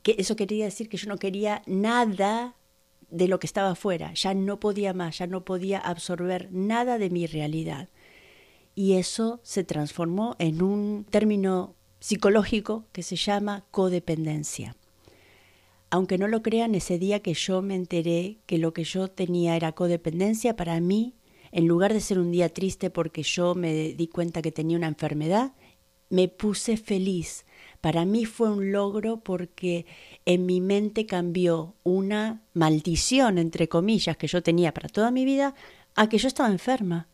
que 0.02 0.16
eso 0.18 0.36
quería 0.36 0.66
decir 0.66 0.88
que 0.88 0.98
yo 0.98 1.08
no 1.08 1.16
quería 1.16 1.62
nada 1.66 2.56
de 3.10 3.26
lo 3.26 3.38
que 3.38 3.46
estaba 3.46 3.70
afuera, 3.70 4.12
ya 4.14 4.34
no 4.34 4.60
podía 4.60 4.92
más, 4.92 5.18
ya 5.18 5.26
no 5.26 5.44
podía 5.44 5.78
absorber 5.78 6.48
nada 6.52 6.98
de 6.98 7.10
mi 7.10 7.26
realidad. 7.26 7.88
Y 8.74 8.94
eso 8.94 9.40
se 9.42 9.64
transformó 9.64 10.36
en 10.38 10.62
un 10.62 11.04
término 11.08 11.74
psicológico 11.98 12.84
que 12.92 13.02
se 13.02 13.16
llama 13.16 13.64
codependencia. 13.70 14.76
Aunque 15.90 16.18
no 16.18 16.28
lo 16.28 16.40
crean, 16.42 16.74
ese 16.74 16.98
día 16.98 17.20
que 17.20 17.34
yo 17.34 17.62
me 17.62 17.74
enteré 17.74 18.38
que 18.46 18.58
lo 18.58 18.72
que 18.72 18.84
yo 18.84 19.08
tenía 19.08 19.56
era 19.56 19.72
codependencia, 19.72 20.54
para 20.54 20.78
mí 20.80 21.14
en 21.52 21.66
lugar 21.66 21.92
de 21.92 22.00
ser 22.00 22.18
un 22.18 22.30
día 22.30 22.48
triste 22.48 22.90
porque 22.90 23.22
yo 23.22 23.54
me 23.54 23.94
di 23.94 24.08
cuenta 24.08 24.42
que 24.42 24.52
tenía 24.52 24.76
una 24.76 24.88
enfermedad, 24.88 25.52
me 26.08 26.28
puse 26.28 26.76
feliz. 26.76 27.46
Para 27.80 28.04
mí 28.04 28.24
fue 28.26 28.50
un 28.50 28.72
logro 28.72 29.20
porque 29.20 29.86
en 30.26 30.44
mi 30.44 30.60
mente 30.60 31.06
cambió 31.06 31.74
una 31.82 32.42
maldición, 32.52 33.38
entre 33.38 33.68
comillas, 33.68 34.16
que 34.16 34.26
yo 34.26 34.42
tenía 34.42 34.74
para 34.74 34.88
toda 34.88 35.10
mi 35.10 35.24
vida, 35.24 35.54
a 35.94 36.08
que 36.08 36.18
yo 36.18 36.28
estaba 36.28 36.50
enferma. 36.50 37.08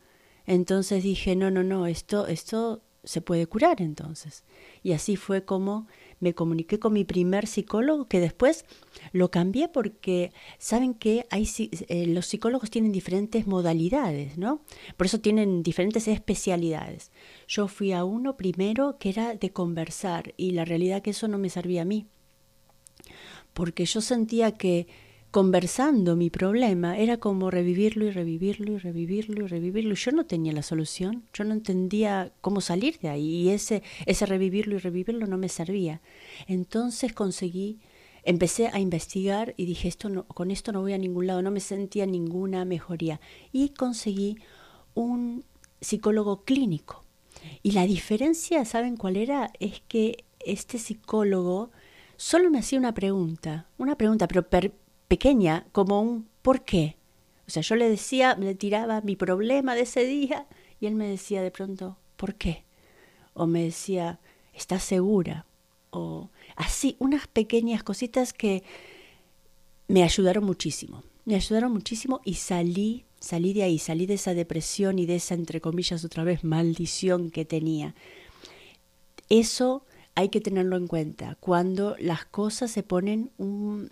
Entonces 0.47 1.03
dije, 1.03 1.37
no, 1.37 1.51
no, 1.51 1.63
no, 1.63 1.87
esto, 1.87 2.27
esto 2.27 2.83
se 3.05 3.21
puede 3.21 3.47
curar 3.47 3.81
entonces. 3.81 4.45
Y 4.83 4.93
así 4.93 5.17
fue 5.17 5.45
como 5.45 5.87
me 6.21 6.35
comuniqué 6.35 6.79
con 6.79 6.93
mi 6.93 7.05
primer 7.05 7.47
psicólogo, 7.47 8.07
que 8.07 8.21
después 8.21 8.65
lo 9.13 9.31
cambié 9.31 9.69
porque 9.69 10.33
saben 10.59 10.95
que 10.95 11.27
hay, 11.31 11.49
eh, 11.89 12.07
los 12.07 12.27
psicólogos 12.27 12.71
tienen 12.71 12.93
diferentes 12.93 13.47
modalidades, 13.47 14.39
¿no? 14.39 14.61
Por 14.97 15.07
eso 15.07 15.21
tienen 15.21 15.63
diferentes 15.63 16.09
especialidades. 16.09 17.11
Yo 17.47 17.69
fui 17.69 17.93
a 17.93 18.05
uno 18.05 18.37
primero 18.37 18.99
que 18.99 19.11
era 19.11 19.35
de 19.35 19.51
conversar 19.51 20.35
y 20.37 20.53
la 20.53 20.65
realidad 20.65 21.03
que 21.03 21.11
eso 21.11 21.29
no 21.29 21.39
me 21.39 21.51
servía 21.51 21.83
a 21.83 21.87
mí, 21.87 22.07
porque 23.53 23.85
yo 23.85 24.01
sentía 24.01 24.53
que 24.53 24.87
conversando 25.37 26.17
mi 26.17 26.31
problema 26.31 26.97
era 26.97 27.19
como 27.19 27.51
revivirlo 27.51 28.07
y 28.07 28.11
revivirlo 28.11 28.73
y 28.73 28.79
revivirlo 28.79 29.45
y 29.45 29.47
revivirlo. 29.47 29.95
Yo 29.95 30.13
no 30.13 30.25
tenía 30.25 30.55
la 30.55 30.63
solución, 30.63 31.25
yo 31.35 31.45
no 31.45 31.53
entendía 31.53 32.33
cómo 32.41 32.63
salir 32.63 32.99
de 33.01 33.11
ahí 33.11 33.43
y 33.43 33.51
ese, 33.51 33.83
ese 34.07 34.25
revivirlo 34.25 34.77
y 34.77 34.79
revivirlo 34.79 35.27
no 35.27 35.37
me 35.37 35.51
servía. 35.51 36.01
Entonces 36.47 37.13
conseguí, 37.13 37.81
empecé 38.25 38.69
a 38.69 38.79
investigar 38.79 39.53
y 39.59 39.67
dije, 39.67 39.89
esto 39.89 40.09
no, 40.09 40.25
con 40.25 40.51
esto 40.51 40.73
no 40.73 40.81
voy 40.81 40.95
a 40.95 40.99
ningún 40.99 41.27
lado, 41.27 41.43
no 41.43 41.51
me 41.51 41.61
sentía 41.61 42.07
ninguna 42.07 42.65
mejoría. 42.65 43.21
Y 43.53 43.75
conseguí 43.75 44.39
un 44.95 45.45
psicólogo 45.83 46.45
clínico. 46.45 47.05
Y 47.63 47.73
la 47.73 47.87
diferencia, 47.87 48.65
¿saben 48.65 48.97
cuál 48.97 49.19
era? 49.19 49.51
Es 49.61 49.83
que 49.87 50.25
este 50.41 50.79
psicólogo 50.79 51.73
solo 52.17 52.51
me 52.51 52.61
hacía 52.61 52.79
una 52.79 52.95
pregunta, 52.95 53.69
una 53.77 53.99
pregunta, 53.99 54.29
pero 54.29 54.49
pequeña, 55.09 55.67
como 55.73 56.01
un 56.01 56.29
¿por 56.43 56.65
qué? 56.65 56.97
O 57.47 57.51
sea, 57.51 57.63
yo 57.63 57.77
le 57.77 57.89
decía, 57.89 58.37
le 58.37 58.55
tiraba 58.55 59.01
mi 59.01 59.17
problema 59.17 59.75
de 59.75 59.83
ese 59.83 60.05
día 60.05 60.47
y 60.81 60.87
él 60.87 60.95
me 60.95 61.09
decía 61.09 61.43
de 61.43 61.51
pronto, 61.51 61.97
¿por 62.17 62.35
qué? 62.35 62.65
O 63.35 63.47
me 63.47 63.63
decía, 63.63 64.19
¿estás 64.53 64.83
segura? 64.83 65.47
O 65.91 66.31
así, 66.57 66.97
unas 66.99 67.27
pequeñas 67.29 67.83
cositas 67.83 68.33
que 68.33 68.65
me 69.89 70.03
ayudaron 70.03 70.45
muchísimo. 70.45 71.05
Me 71.25 71.35
ayudaron 71.35 71.73
muchísimo 71.73 72.21
y 72.25 72.35
salí, 72.35 73.05
salí 73.21 73.53
de 73.53 73.63
ahí, 73.63 73.79
salí 73.79 74.07
de 74.07 74.15
esa 74.15 74.35
depresión 74.35 74.99
y 74.99 75.07
de 75.07 75.17
esa, 75.17 75.35
entre 75.35 75.61
comillas, 75.61 76.05
otra 76.05 76.25
vez, 76.25 76.45
maldición 76.45 77.31
que 77.31 77.45
tenía. 77.45 77.95
Eso 79.29 79.85
hay 80.15 80.29
que 80.29 80.41
tenerlo 80.41 80.77
en 80.77 80.87
cuenta. 80.87 81.37
Cuando 81.41 81.97
las 81.99 82.25
cosas 82.25 82.71
se 82.71 82.83
ponen 82.83 83.31
un, 83.39 83.91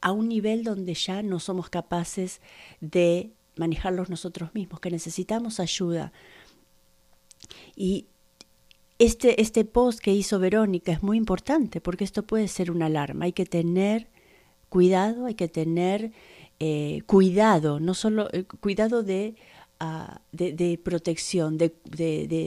a 0.00 0.12
un 0.12 0.28
nivel 0.28 0.64
donde 0.64 0.94
ya 0.94 1.22
no 1.22 1.38
somos 1.40 1.68
capaces 1.68 2.40
de 2.80 3.32
manejarlos 3.56 4.08
nosotros 4.08 4.54
mismos, 4.54 4.80
que 4.80 4.90
necesitamos 4.90 5.60
ayuda. 5.60 6.12
Y 7.76 8.06
este, 8.98 9.40
este 9.40 9.64
post 9.64 10.00
que 10.00 10.12
hizo 10.12 10.38
Verónica 10.38 10.92
es 10.92 11.02
muy 11.02 11.16
importante 11.16 11.80
porque 11.80 12.04
esto 12.04 12.22
puede 12.22 12.48
ser 12.48 12.70
una 12.70 12.86
alarma. 12.86 13.26
Hay 13.26 13.32
que 13.32 13.46
tener 13.46 14.08
cuidado, 14.68 15.26
hay 15.26 15.34
que 15.34 15.48
tener 15.48 16.12
eh, 16.58 17.02
cuidado, 17.06 17.80
no 17.80 17.94
solo 17.94 18.28
eh, 18.32 18.44
cuidado 18.44 19.02
de 19.02 19.34
de, 20.32 20.80
protección, 20.82 21.56
de, 21.56 21.74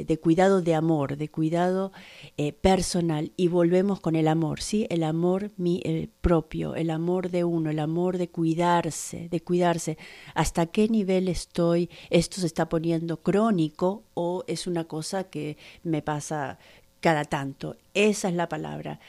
de, 0.08 0.20
cuidado 0.20 0.62
de 0.62 0.76
amor, 0.76 1.18
de 1.18 1.30
cuidado 1.30 1.92
eh, 2.38 2.54
personal. 2.54 3.32
Y 3.36 3.48
volvemos 3.48 4.00
con 4.00 4.16
el 4.16 4.28
amor, 4.28 4.62
¿sí? 4.62 4.86
El 4.90 5.04
amor 5.04 5.52
mi, 5.58 5.82
propio, 6.22 6.76
el 6.76 6.92
amor 6.92 7.32
de 7.32 7.44
uno, 7.44 7.72
el 7.72 7.80
amor 7.80 8.18
de 8.18 8.30
cuidarse, 8.30 9.30
de 9.30 9.42
cuidarse. 9.42 9.98
¿Hasta 10.36 10.68
qué 10.68 10.88
nivel 10.88 11.28
estoy? 11.28 11.90
¿Esto 12.12 12.40
se 12.40 12.48
está 12.48 12.70
poniendo 12.70 13.18
crónico 13.18 14.04
o 14.14 14.44
es 14.48 14.68
una 14.68 14.84
cosa 14.84 15.24
que 15.24 15.58
me 15.84 16.04
pasa 16.04 16.60
cada 17.00 17.26
tanto? 17.26 17.78
Esa 17.96 18.30
es 18.30 18.36
la 18.36 18.48
palabra 18.48 19.00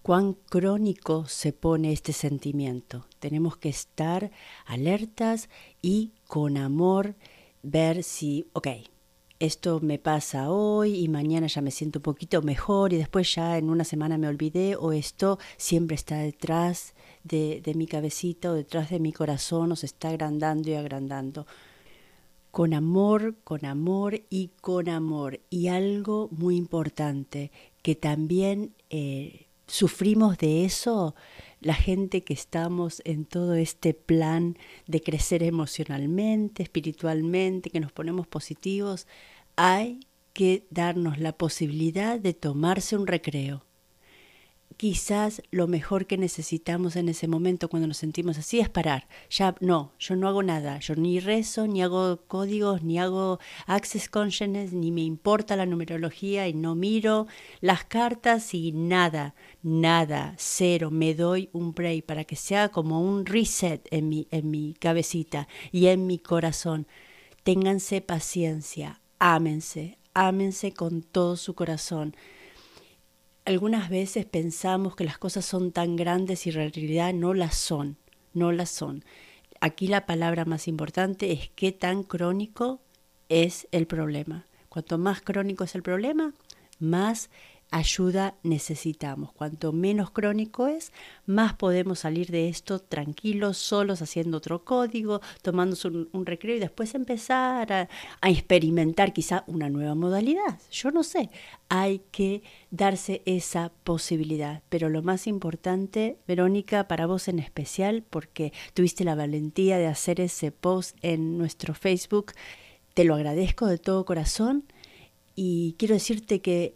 cuán 0.00 0.32
crónico 0.32 1.26
se 1.26 1.52
pone 1.52 1.92
este 1.92 2.14
sentimiento. 2.14 3.06
Tenemos 3.18 3.58
que 3.58 3.68
estar 3.68 4.30
alertas 4.64 5.50
y 5.82 6.12
con 6.28 6.58
amor 6.58 7.16
ver 7.62 8.04
si, 8.04 8.46
ok, 8.52 8.68
esto 9.40 9.80
me 9.80 9.98
pasa 9.98 10.50
hoy 10.50 10.96
y 10.96 11.08
mañana 11.08 11.46
ya 11.46 11.62
me 11.62 11.70
siento 11.70 12.00
un 12.00 12.02
poquito 12.02 12.42
mejor 12.42 12.92
y 12.92 12.98
después 12.98 13.34
ya 13.34 13.56
en 13.56 13.70
una 13.70 13.84
semana 13.84 14.18
me 14.18 14.28
olvidé 14.28 14.76
o 14.76 14.92
esto 14.92 15.38
siempre 15.56 15.94
está 15.94 16.18
detrás 16.18 16.94
de, 17.24 17.62
mi 17.74 17.86
cabecita 17.86 18.50
o 18.50 18.54
detrás 18.54 18.90
de 18.90 19.00
mi 19.00 19.12
corazón 19.12 19.72
o 19.72 19.76
se 19.76 19.86
está 19.86 20.10
agrandando 20.10 20.68
y 20.70 20.74
agrandando. 20.74 21.46
Con 22.50 22.74
amor, 22.74 23.36
con 23.44 23.64
amor 23.64 24.20
y 24.28 24.50
con 24.60 24.88
amor. 24.88 25.40
Y 25.48 25.68
algo 25.68 26.28
muy 26.30 26.56
importante 26.56 27.52
que 27.82 27.94
también 27.94 28.74
eh, 28.90 29.46
sufrimos 29.66 30.36
de 30.38 30.64
eso 30.64 31.14
la 31.60 31.74
gente 31.74 32.24
que 32.24 32.34
estamos 32.34 33.02
en 33.04 33.24
todo 33.24 33.54
este 33.54 33.94
plan 33.94 34.56
de 34.86 35.00
crecer 35.00 35.42
emocionalmente, 35.42 36.62
espiritualmente, 36.62 37.70
que 37.70 37.80
nos 37.80 37.92
ponemos 37.92 38.26
positivos, 38.26 39.06
hay 39.56 40.00
que 40.32 40.66
darnos 40.70 41.18
la 41.18 41.32
posibilidad 41.32 42.20
de 42.20 42.34
tomarse 42.34 42.96
un 42.96 43.06
recreo 43.06 43.67
quizás 44.78 45.42
lo 45.50 45.66
mejor 45.66 46.06
que 46.06 46.16
necesitamos 46.16 46.94
en 46.94 47.08
ese 47.08 47.26
momento 47.26 47.68
cuando 47.68 47.88
nos 47.88 47.96
sentimos 47.96 48.38
así 48.38 48.60
es 48.60 48.68
parar. 48.68 49.08
Ya 49.28 49.56
no, 49.60 49.92
yo 49.98 50.14
no 50.14 50.28
hago 50.28 50.44
nada, 50.44 50.78
yo 50.78 50.94
ni 50.94 51.18
rezo, 51.18 51.66
ni 51.66 51.82
hago 51.82 52.22
códigos, 52.28 52.84
ni 52.84 52.96
hago 52.96 53.40
access 53.66 54.08
consciousness, 54.08 54.72
ni 54.72 54.92
me 54.92 55.02
importa 55.02 55.56
la 55.56 55.66
numerología 55.66 56.46
y 56.46 56.54
no 56.54 56.76
miro 56.76 57.26
las 57.60 57.84
cartas 57.84 58.54
y 58.54 58.70
nada, 58.70 59.34
nada, 59.64 60.34
cero, 60.38 60.92
me 60.92 61.12
doy 61.14 61.50
un 61.52 61.72
break 61.72 62.04
para 62.04 62.22
que 62.24 62.36
sea 62.36 62.68
como 62.68 63.02
un 63.02 63.26
reset 63.26 63.86
en 63.90 64.08
mi, 64.08 64.28
en 64.30 64.48
mi 64.48 64.74
cabecita 64.74 65.48
y 65.72 65.86
en 65.86 66.06
mi 66.06 66.20
corazón. 66.20 66.86
Ténganse 67.42 68.00
paciencia, 68.00 69.00
ámense, 69.18 69.98
ámense 70.14 70.72
con 70.72 71.02
todo 71.02 71.36
su 71.36 71.54
corazón 71.54 72.14
algunas 73.48 73.88
veces 73.88 74.26
pensamos 74.26 74.94
que 74.94 75.04
las 75.04 75.16
cosas 75.16 75.42
son 75.46 75.72
tan 75.72 75.96
grandes 75.96 76.46
y 76.46 76.50
en 76.50 76.56
realidad 76.56 77.14
no 77.14 77.32
las 77.32 77.54
son, 77.54 77.96
no 78.34 78.52
las 78.52 78.68
son. 78.68 79.06
Aquí 79.58 79.86
la 79.86 80.04
palabra 80.04 80.44
más 80.44 80.68
importante 80.68 81.32
es 81.32 81.50
qué 81.54 81.72
tan 81.72 82.02
crónico 82.02 82.82
es 83.30 83.66
el 83.72 83.86
problema. 83.86 84.44
Cuanto 84.68 84.98
más 84.98 85.22
crónico 85.22 85.64
es 85.64 85.74
el 85.74 85.82
problema, 85.82 86.34
más 86.78 87.30
ayuda 87.70 88.34
necesitamos. 88.42 89.32
Cuanto 89.32 89.72
menos 89.72 90.10
crónico 90.10 90.66
es, 90.66 90.92
más 91.26 91.54
podemos 91.54 92.00
salir 92.00 92.30
de 92.30 92.48
esto 92.48 92.78
tranquilos, 92.78 93.58
solos, 93.58 94.02
haciendo 94.02 94.38
otro 94.38 94.64
código, 94.64 95.20
tomándose 95.42 95.88
un, 95.88 96.26
recreo 96.26 96.56
y 96.56 96.60
después 96.60 96.94
empezar 96.94 97.72
a, 97.72 97.88
a, 98.20 98.30
experimentar 98.30 99.12
quizá 99.12 99.44
una 99.46 99.68
nueva 99.68 99.94
modalidad. 99.94 100.60
Yo 100.70 100.90
no 100.90 101.02
sé, 101.02 101.30
hay 101.68 102.00
que 102.10 102.42
darse 102.70 103.22
esa 103.26 103.70
posibilidad. 103.84 104.62
Pero 104.68 104.88
lo 104.88 105.02
más 105.02 105.26
importante, 105.26 106.18
Verónica, 106.26 106.88
para 106.88 107.06
vos 107.06 107.28
en 107.28 107.38
especial, 107.38 108.04
porque 108.08 108.52
tuviste 108.74 109.04
la 109.04 109.14
valentía 109.14 109.78
de 109.78 109.86
hacer 109.86 110.20
ese 110.20 110.52
post 110.52 110.96
en 111.02 111.38
nuestro 111.38 111.74
Facebook, 111.74 112.32
te 112.94 113.04
lo 113.04 113.14
agradezco 113.14 113.66
de 113.66 113.78
todo 113.78 114.04
corazón 114.04 114.64
y 115.40 115.76
quiero 115.78 115.94
decirte 115.94 116.40
que 116.40 116.74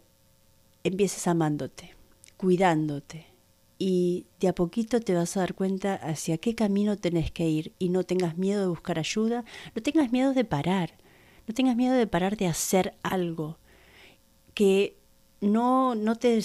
empieces 0.85 1.27
amándote, 1.27 1.95
cuidándote 2.37 3.27
y 3.79 4.27
de 4.39 4.47
a 4.47 4.55
poquito 4.55 5.01
te 5.01 5.13
vas 5.13 5.37
a 5.37 5.41
dar 5.41 5.55
cuenta 5.55 5.95
hacia 5.95 6.39
qué 6.39 6.55
camino 6.55 6.97
tenés 6.97 7.33
que 7.33 7.49
ir 7.49 7.73
y 7.81 7.89
no 7.89 8.05
tengas 8.05 8.39
miedo 8.39 8.61
de 8.61 8.69
buscar 8.69 8.99
ayuda, 8.99 9.45
no 9.75 9.83
tengas 9.83 10.13
miedo 10.13 10.35
de 10.35 10.45
parar, 10.45 10.97
no 11.49 11.55
tengas 11.55 11.75
miedo 11.75 11.95
de 11.95 12.07
parar 12.07 12.37
de 12.37 12.47
hacer 12.47 12.95
algo 13.03 13.59
que 14.55 15.02
no, 15.43 15.97
no, 15.97 16.15
te, 16.15 16.41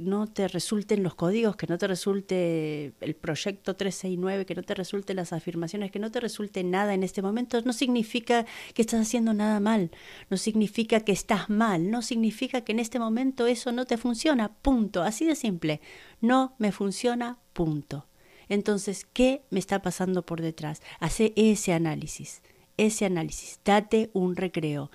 no 0.00 0.26
te 0.26 0.48
resulten 0.48 1.04
los 1.04 1.14
códigos, 1.14 1.54
que 1.54 1.68
no 1.68 1.78
te 1.78 1.86
resulte 1.86 2.92
el 3.00 3.14
proyecto 3.14 3.76
369, 3.76 4.44
que 4.44 4.56
no 4.56 4.64
te 4.64 4.74
resulten 4.74 5.16
las 5.16 5.32
afirmaciones, 5.32 5.92
que 5.92 6.00
no 6.00 6.10
te 6.10 6.18
resulte 6.18 6.64
nada 6.64 6.92
en 6.92 7.04
este 7.04 7.22
momento, 7.22 7.62
no 7.62 7.72
significa 7.72 8.44
que 8.74 8.82
estás 8.82 9.02
haciendo 9.02 9.34
nada 9.34 9.60
mal, 9.60 9.92
no 10.30 10.36
significa 10.36 10.98
que 10.98 11.12
estás 11.12 11.48
mal, 11.48 11.92
no 11.92 12.02
significa 12.02 12.62
que 12.62 12.72
en 12.72 12.80
este 12.80 12.98
momento 12.98 13.46
eso 13.46 13.70
no 13.70 13.84
te 13.86 13.96
funciona, 13.96 14.52
punto, 14.52 15.02
así 15.02 15.24
de 15.24 15.36
simple, 15.36 15.80
no 16.20 16.56
me 16.58 16.72
funciona, 16.72 17.38
punto. 17.52 18.08
Entonces, 18.48 19.06
¿qué 19.12 19.44
me 19.50 19.60
está 19.60 19.80
pasando 19.80 20.26
por 20.26 20.42
detrás? 20.42 20.82
Hace 20.98 21.32
ese 21.36 21.72
análisis, 21.72 22.42
ese 22.76 23.04
análisis, 23.04 23.60
date 23.64 24.10
un 24.12 24.34
recreo 24.34 24.90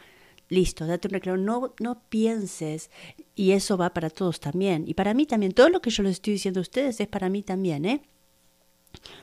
listo, 0.50 0.86
date 0.86 1.08
un 1.08 1.14
recreo, 1.14 1.38
no, 1.38 1.74
no 1.80 2.02
pienses, 2.10 2.90
y 3.36 3.52
eso 3.52 3.78
va 3.78 3.94
para 3.94 4.10
todos 4.10 4.40
también, 4.40 4.86
y 4.88 4.94
para 4.94 5.14
mí 5.14 5.25
también, 5.25 5.54
todo 5.54 5.70
lo 5.70 5.82
que 5.82 5.90
yo 5.90 6.04
les 6.04 6.14
estoy 6.14 6.34
diciendo 6.34 6.60
a 6.60 6.62
ustedes 6.62 7.00
es 7.00 7.08
para 7.08 7.30
mí 7.30 7.44
también, 7.44 7.86
¿eh? 7.86 8.02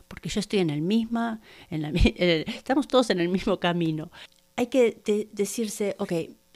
Porque 0.09 0.29
yo 0.29 0.41
estoy 0.41 0.61
en 0.61 0.71
el 0.71 0.83
mismo, 0.83 1.38
en 1.71 1.83
la, 1.83 1.88
estamos 1.95 2.88
todos 2.88 3.11
en 3.11 3.21
el 3.21 3.29
mismo 3.29 3.59
camino. 3.59 4.11
Hay 4.57 4.67
que 4.67 5.29
decirse, 5.33 5.97
ok, 5.99 6.12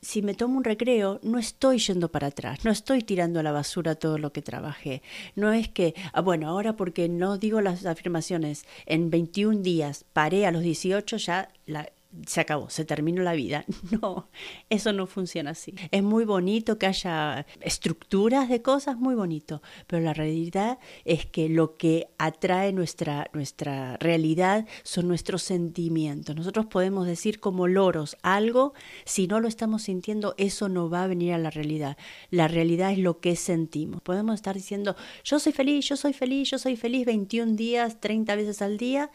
si 0.07 0.23
me 0.23 0.35
tomo 0.35 0.59
un 0.59 0.65
recreo, 0.65 1.19
no 1.23 1.39
estoy 1.39 1.79
yendo 1.79 2.11
para 2.11 2.29
atrás, 2.29 2.65
no 2.65 2.71
estoy 2.71 3.03
tirando 3.03 3.41
a 3.41 3.43
la 3.43 3.53
basura 3.53 3.95
todo 3.95 4.19
lo 4.19 4.33
que 4.33 4.43
trabajé. 4.43 5.03
No 5.35 5.53
es 5.53 5.69
que, 5.69 5.95
ah, 6.13 6.21
bueno, 6.21 6.49
ahora 6.49 6.77
porque 6.77 7.09
no 7.09 7.39
digo 7.39 7.61
las 7.61 7.87
afirmaciones, 7.87 8.67
en 8.85 9.11
21 9.11 9.63
días 9.63 10.05
paré 10.13 10.47
a 10.47 10.53
los 10.53 10.63
18, 10.63 11.17
ya 11.17 11.49
la, 11.67 11.91
se 12.27 12.41
acabó, 12.41 12.71
se 12.71 12.85
terminó 12.85 13.23
la 13.23 13.33
vida. 13.35 13.65
No, 14.03 14.29
eso 14.69 14.93
no 14.93 15.07
funciona 15.07 15.51
así. 15.51 15.73
Es 15.91 16.03
muy 16.03 16.25
bonito 16.25 16.77
que 16.77 16.87
haya 16.87 17.47
estructuras 17.61 18.49
de 18.49 18.61
cosas, 18.63 18.97
muy 18.97 19.15
bonito, 19.15 19.63
pero 19.87 20.03
la 20.03 20.13
realidad 20.13 20.79
es 21.05 21.25
que 21.25 21.49
lo 21.49 21.77
que 21.77 22.09
atrae 22.19 22.73
nuestra, 22.73 23.31
nuestra 23.33 23.97
realidad 23.99 24.67
son 24.83 25.09
nuestros 25.09 25.43
sentimientos. 25.43 26.35
Nosotros 26.35 26.67
podemos 26.67 27.07
decir 27.07 27.39
como 27.39 27.69
loros 27.69 28.17
algo, 28.23 28.75
si 29.05 29.29
no 29.29 29.41
lo 29.41 29.47
estamos 29.47 29.85
sintiendo, 29.85 30.35
eso 30.37 30.69
no 30.69 30.91
va 30.91 31.05
a 31.05 31.07
venir 31.07 31.33
a 31.33 31.39
la 31.39 31.51
realidad. 31.51 31.97
La 32.31 32.49
realidad 32.49 32.93
es 32.93 32.99
lo 32.99 33.21
que 33.21 33.37
sentimos. 33.37 34.03
Podemos 34.03 34.35
estar 34.35 34.57
diciendo, 34.57 34.97
yo 35.25 35.39
soy 35.39 35.53
feliz, 35.53 35.89
yo 35.89 35.97
soy 35.97 36.13
feliz, 36.13 36.51
yo 36.51 36.59
soy 36.59 36.77
feliz 36.77 37.07
21 37.07 37.55
días, 37.55 38.01
30 38.01 38.35
veces 38.35 38.63
al 38.63 38.79
día, 38.79 39.11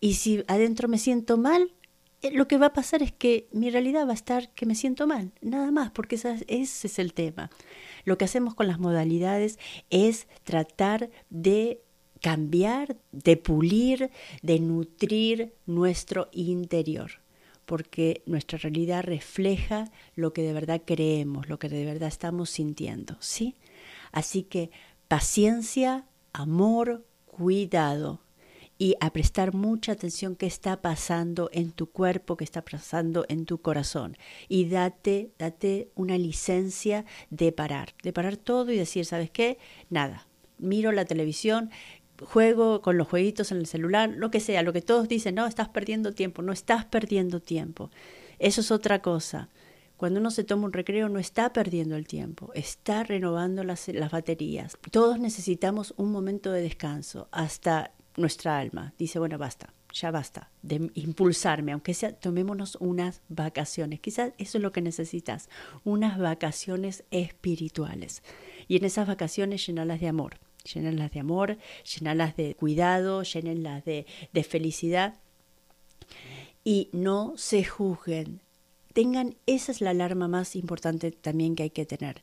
y 0.00 0.14
si 0.14 0.44
adentro 0.46 0.88
me 0.88 0.98
siento 0.98 1.36
mal, 1.38 1.72
lo 2.32 2.48
que 2.48 2.58
va 2.58 2.66
a 2.66 2.72
pasar 2.72 3.02
es 3.02 3.12
que 3.12 3.48
mi 3.52 3.70
realidad 3.70 4.06
va 4.06 4.12
a 4.12 4.14
estar 4.14 4.50
que 4.50 4.66
me 4.66 4.74
siento 4.74 5.06
mal, 5.06 5.32
nada 5.40 5.70
más, 5.70 5.90
porque 5.90 6.16
ese 6.16 6.44
es 6.48 6.98
el 6.98 7.12
tema. 7.14 7.50
Lo 8.04 8.18
que 8.18 8.24
hacemos 8.24 8.54
con 8.54 8.66
las 8.66 8.78
modalidades 8.78 9.58
es 9.90 10.26
tratar 10.44 11.10
de 11.30 11.82
cambiar, 12.20 12.96
de 13.12 13.36
pulir, 13.36 14.10
de 14.42 14.58
nutrir 14.58 15.54
nuestro 15.66 16.28
interior, 16.32 17.20
porque 17.64 18.22
nuestra 18.26 18.58
realidad 18.58 19.04
refleja 19.04 19.90
lo 20.16 20.32
que 20.32 20.42
de 20.42 20.52
verdad 20.52 20.82
creemos, 20.84 21.48
lo 21.48 21.58
que 21.58 21.68
de 21.68 21.84
verdad 21.84 22.08
estamos 22.08 22.50
sintiendo, 22.50 23.16
¿sí? 23.20 23.54
Así 24.10 24.42
que 24.42 24.70
paciencia, 25.06 26.06
amor, 26.32 27.06
cuidado, 27.26 28.22
y 28.78 28.94
a 29.00 29.12
prestar 29.12 29.54
mucha 29.54 29.92
atención 29.92 30.36
qué 30.36 30.46
está 30.46 30.80
pasando 30.80 31.50
en 31.52 31.72
tu 31.72 31.90
cuerpo, 31.90 32.36
qué 32.36 32.44
está 32.44 32.64
pasando 32.64 33.26
en 33.28 33.44
tu 33.44 33.60
corazón. 33.60 34.16
Y 34.48 34.68
date, 34.68 35.32
date 35.36 35.90
una 35.96 36.16
licencia 36.16 37.04
de 37.30 37.50
parar, 37.50 37.94
de 38.04 38.12
parar 38.12 38.36
todo 38.36 38.70
y 38.70 38.76
decir, 38.76 39.04
¿sabes 39.04 39.30
qué? 39.30 39.58
Nada, 39.90 40.28
miro 40.58 40.92
la 40.92 41.04
televisión, 41.04 41.70
juego 42.22 42.80
con 42.80 42.96
los 42.96 43.08
jueguitos 43.08 43.50
en 43.50 43.58
el 43.58 43.66
celular, 43.66 44.10
lo 44.10 44.30
que 44.30 44.40
sea, 44.40 44.62
lo 44.62 44.72
que 44.72 44.82
todos 44.82 45.08
dicen, 45.08 45.34
no, 45.34 45.46
estás 45.46 45.68
perdiendo 45.68 46.12
tiempo, 46.12 46.42
no 46.42 46.52
estás 46.52 46.84
perdiendo 46.84 47.40
tiempo. 47.40 47.90
Eso 48.38 48.60
es 48.60 48.70
otra 48.70 49.02
cosa. 49.02 49.48
Cuando 49.96 50.20
uno 50.20 50.30
se 50.30 50.44
toma 50.44 50.66
un 50.66 50.72
recreo 50.72 51.08
no 51.08 51.18
está 51.18 51.52
perdiendo 51.52 51.96
el 51.96 52.06
tiempo, 52.06 52.52
está 52.54 53.02
renovando 53.02 53.64
las, 53.64 53.88
las 53.88 54.12
baterías. 54.12 54.78
Todos 54.92 55.18
necesitamos 55.18 55.92
un 55.96 56.12
momento 56.12 56.52
de 56.52 56.62
descanso, 56.62 57.26
hasta 57.32 57.90
nuestra 58.18 58.58
alma 58.58 58.92
dice, 58.98 59.18
bueno, 59.18 59.38
basta, 59.38 59.72
ya 59.92 60.10
basta 60.10 60.50
de 60.62 60.90
impulsarme, 60.94 61.72
aunque 61.72 61.94
sea, 61.94 62.12
tomémonos 62.12 62.76
unas 62.80 63.22
vacaciones. 63.28 64.00
Quizás 64.00 64.32
eso 64.38 64.58
es 64.58 64.62
lo 64.62 64.72
que 64.72 64.82
necesitas, 64.82 65.48
unas 65.84 66.18
vacaciones 66.18 67.04
espirituales. 67.10 68.22
Y 68.66 68.76
en 68.76 68.84
esas 68.84 69.06
vacaciones 69.06 69.66
llenarlas 69.66 70.00
de 70.00 70.08
amor, 70.08 70.38
llenarlas 70.72 71.12
de 71.12 71.20
amor, 71.20 71.58
llenarlas 71.96 72.36
de 72.36 72.54
cuidado, 72.54 73.22
llenarlas 73.22 73.84
de, 73.84 74.06
de 74.32 74.44
felicidad. 74.44 75.14
Y 76.64 76.90
no 76.92 77.34
se 77.36 77.64
juzguen. 77.64 78.40
Tengan, 78.92 79.36
esa 79.46 79.72
es 79.72 79.80
la 79.80 79.90
alarma 79.90 80.28
más 80.28 80.56
importante 80.56 81.12
también 81.12 81.54
que 81.54 81.62
hay 81.62 81.70
que 81.70 81.86
tener 81.86 82.22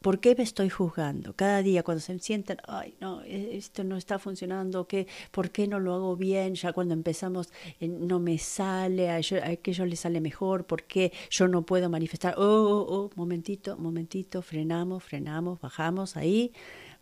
¿Por 0.00 0.20
qué 0.20 0.36
me 0.36 0.44
estoy 0.44 0.70
juzgando? 0.70 1.34
Cada 1.34 1.60
día 1.62 1.82
cuando 1.82 2.00
se 2.00 2.16
sienten, 2.20 2.58
ay, 2.68 2.94
no, 3.00 3.22
e, 3.24 3.56
esto 3.56 3.82
no 3.82 3.96
está 3.96 4.20
funcionando, 4.20 4.86
¿qué, 4.86 5.08
¿por 5.32 5.50
qué 5.50 5.66
no 5.66 5.80
lo 5.80 5.92
hago 5.94 6.16
bien? 6.16 6.54
Ya 6.54 6.72
cuando 6.72 6.94
empezamos, 6.94 7.52
eh, 7.80 7.88
no 7.88 8.20
me 8.20 8.38
sale, 8.38 9.10
a, 9.10 9.16
aquello 9.16 9.86
le 9.86 9.96
sale 9.96 10.20
mejor, 10.20 10.66
¿por 10.66 10.84
qué 10.84 11.12
yo 11.30 11.48
no 11.48 11.62
puedo 11.62 11.90
manifestar? 11.90 12.34
Oh, 12.38 12.42
oh, 12.42 12.86
oh, 12.88 13.10
momentito, 13.16 13.76
momentito, 13.76 14.40
frenamos, 14.40 15.02
frenamos, 15.02 15.60
bajamos 15.60 16.16
ahí, 16.16 16.52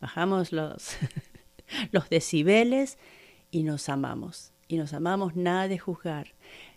bajamos 0.00 0.52
los, 0.52 0.96
los 1.92 2.08
decibeles 2.08 2.98
y 3.50 3.62
nos 3.62 3.88
amamos. 3.90 4.52
Y 4.68 4.78
nos 4.78 4.94
amamos, 4.94 5.36
nada 5.36 5.68
de 5.68 5.78
juzgar. 5.78 6.34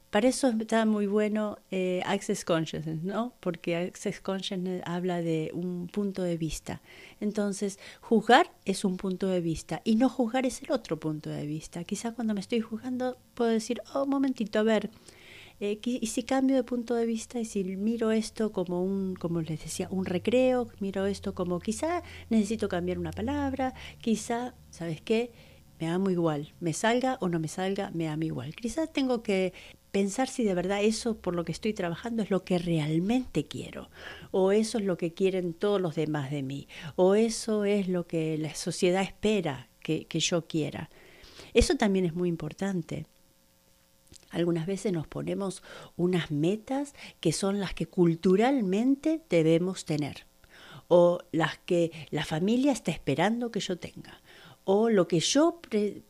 Para 0.10 0.28
eso 0.28 0.48
está 0.60 0.86
muy 0.86 1.06
bueno 1.06 1.60
eh, 1.70 2.02
Access 2.06 2.44
Consciousness, 2.44 3.04
¿no? 3.04 3.34
Porque 3.40 3.76
Access 3.76 4.22
Consciousness 4.22 4.82
habla 4.86 5.22
de 5.22 5.52
un 5.54 5.88
punto 5.88 6.24
de 6.24 6.36
vista. 6.36 6.82
Entonces, 7.20 7.78
juzgar 8.02 8.52
es 8.66 8.84
un 8.86 8.98
punto 8.98 9.28
de 9.28 9.40
vista 9.40 9.82
y 9.84 9.96
no 9.96 10.10
juzgar 10.10 10.48
es 10.48 10.64
el 10.64 10.72
otro 10.72 11.00
punto 11.00 11.30
de 11.30 11.46
vista. 11.46 11.84
Quizá 11.84 12.14
cuando 12.14 12.34
me 12.34 12.40
estoy 12.40 12.60
juzgando 12.60 13.18
puedo 13.36 13.52
decir, 13.52 13.82
oh, 13.94 14.04
un 14.04 14.10
momentito, 14.10 14.58
a 14.58 14.64
ver, 14.64 14.90
eh, 15.60 15.80
y 15.84 16.08
si 16.08 16.24
cambio 16.24 16.56
de 16.56 16.64
punto 16.64 16.96
de 16.96 17.06
vista 17.06 17.40
y 17.40 17.46
si 17.46 17.64
miro 17.64 18.12
esto 18.12 18.52
como 18.52 18.82
un, 18.84 19.16
como 19.16 19.42
les 19.42 19.62
decía, 19.62 19.90
un 19.92 20.06
recreo, 20.06 20.70
miro 20.80 21.06
esto 21.06 21.36
como 21.36 21.60
quizá 21.60 22.02
necesito 22.30 22.70
cambiar 22.70 22.98
una 22.98 23.12
palabra, 23.12 23.74
quizá, 24.02 24.56
¿sabes 24.70 25.02
qué? 25.02 25.32
Me 25.80 25.88
amo 25.88 26.10
igual, 26.10 26.54
me 26.60 26.74
salga 26.74 27.18
o 27.22 27.30
no 27.30 27.40
me 27.40 27.48
salga, 27.48 27.92
me 27.94 28.08
amo 28.10 28.24
igual. 28.24 28.56
Quizás 28.56 28.92
tengo 28.92 29.24
que 29.24 29.54
pensar 29.92 30.28
si 30.28 30.44
de 30.44 30.54
verdad 30.54 30.84
eso 30.84 31.18
por 31.18 31.36
lo 31.36 31.44
que 31.44 31.52
estoy 31.52 31.74
trabajando 31.74 32.24
es 32.24 32.30
lo 32.30 32.44
que 32.44 32.58
realmente 32.60 33.48
quiero, 33.48 33.90
o 34.32 34.52
eso 34.52 34.78
es 34.78 34.86
lo 34.86 34.98
que 34.98 35.14
quieren 35.14 35.54
todos 35.54 35.82
los 35.82 35.96
demás 35.96 36.32
de 36.32 36.44
mí, 36.44 36.68
o 36.96 37.16
eso 37.16 37.66
es 37.66 37.88
lo 37.88 38.08
que 38.08 38.38
la 38.38 38.54
sociedad 38.56 39.02
espera 39.02 39.70
que, 39.82 40.06
que 40.06 40.20
yo 40.20 40.48
quiera. 40.48 40.90
Eso 41.54 41.76
también 41.76 42.06
es 42.06 42.14
muy 42.14 42.30
importante. 42.30 43.08
Algunas 44.30 44.68
veces 44.68 44.94
nos 44.94 45.08
ponemos 45.08 45.64
unas 45.96 46.30
metas 46.30 46.94
que 47.20 47.32
son 47.32 47.60
las 47.60 47.74
que 47.74 47.88
culturalmente 47.88 49.22
debemos 49.30 49.86
tener, 49.86 50.28
o 50.88 51.20
las 51.32 51.58
que 51.60 51.92
la 52.12 52.26
familia 52.26 52.72
está 52.72 52.92
esperando 52.92 53.52
que 53.52 53.60
yo 53.60 53.80
tenga, 53.80 54.22
o 54.66 54.90
lo 54.90 55.08
que 55.08 55.20
yo 55.20 55.60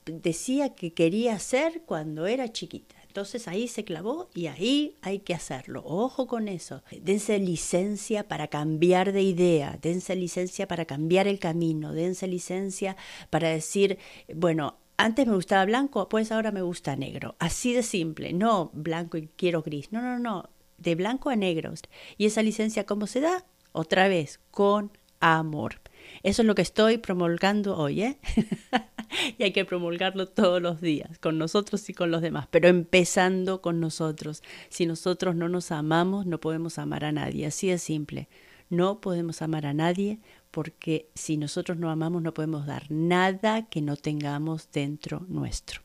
decía 0.05 0.75
que 0.75 0.93
quería 0.93 1.35
hacer 1.35 1.83
cuando 1.85 2.27
era 2.27 2.51
chiquita. 2.51 2.98
Entonces 3.09 3.47
ahí 3.47 3.67
se 3.67 3.83
clavó 3.83 4.29
y 4.35 4.45
ahí 4.47 4.95
hay 5.01 5.19
que 5.19 5.33
hacerlo. 5.33 5.81
Ojo 5.83 6.27
con 6.27 6.47
eso. 6.47 6.83
Dense 7.01 7.39
licencia 7.39 8.27
para 8.27 8.49
cambiar 8.49 9.13
de 9.13 9.23
idea, 9.23 9.79
dense 9.81 10.15
licencia 10.15 10.67
para 10.67 10.85
cambiar 10.85 11.27
el 11.27 11.39
camino, 11.39 11.91
dense 11.91 12.27
licencia 12.27 12.95
para 13.31 13.49
decir, 13.49 13.97
bueno, 14.33 14.77
antes 14.97 15.25
me 15.25 15.33
gustaba 15.33 15.65
blanco, 15.65 16.07
pues 16.07 16.31
ahora 16.31 16.51
me 16.51 16.61
gusta 16.61 16.95
negro. 16.95 17.35
Así 17.39 17.73
de 17.73 17.81
simple, 17.81 18.31
no 18.31 18.69
blanco 18.73 19.17
y 19.17 19.27
quiero 19.35 19.63
gris. 19.63 19.91
No, 19.91 20.03
no, 20.03 20.19
no, 20.19 20.47
de 20.77 20.93
blanco 20.93 21.31
a 21.31 21.35
negro. 21.35 21.73
¿Y 22.15 22.27
esa 22.27 22.43
licencia 22.43 22.85
cómo 22.85 23.07
se 23.07 23.21
da? 23.21 23.43
Otra 23.71 24.07
vez, 24.07 24.39
con 24.51 24.91
amor. 25.19 25.81
Eso 26.21 26.43
es 26.43 26.45
lo 26.45 26.53
que 26.53 26.61
estoy 26.61 26.99
promulgando 26.99 27.75
hoy, 27.75 28.03
¿eh? 28.03 28.19
y 29.37 29.43
hay 29.43 29.51
que 29.51 29.65
promulgarlo 29.65 30.27
todos 30.27 30.61
los 30.61 30.81
días, 30.81 31.19
con 31.19 31.37
nosotros 31.37 31.89
y 31.89 31.93
con 31.93 32.11
los 32.11 32.21
demás, 32.21 32.47
pero 32.49 32.67
empezando 32.67 33.61
con 33.61 33.79
nosotros. 33.79 34.43
Si 34.69 34.85
nosotros 34.85 35.35
no 35.35 35.49
nos 35.49 35.71
amamos, 35.71 36.25
no 36.25 36.39
podemos 36.39 36.77
amar 36.77 37.05
a 37.05 37.11
nadie, 37.11 37.45
así 37.45 37.69
de 37.69 37.77
simple. 37.77 38.29
No 38.69 39.01
podemos 39.01 39.41
amar 39.41 39.65
a 39.65 39.73
nadie 39.73 40.19
porque 40.51 41.09
si 41.15 41.37
nosotros 41.37 41.77
no 41.77 41.89
amamos 41.89 42.21
no 42.21 42.33
podemos 42.33 42.65
dar 42.65 42.89
nada 42.89 43.67
que 43.67 43.81
no 43.81 43.97
tengamos 43.97 44.69
dentro 44.71 45.25
nuestro. 45.27 45.81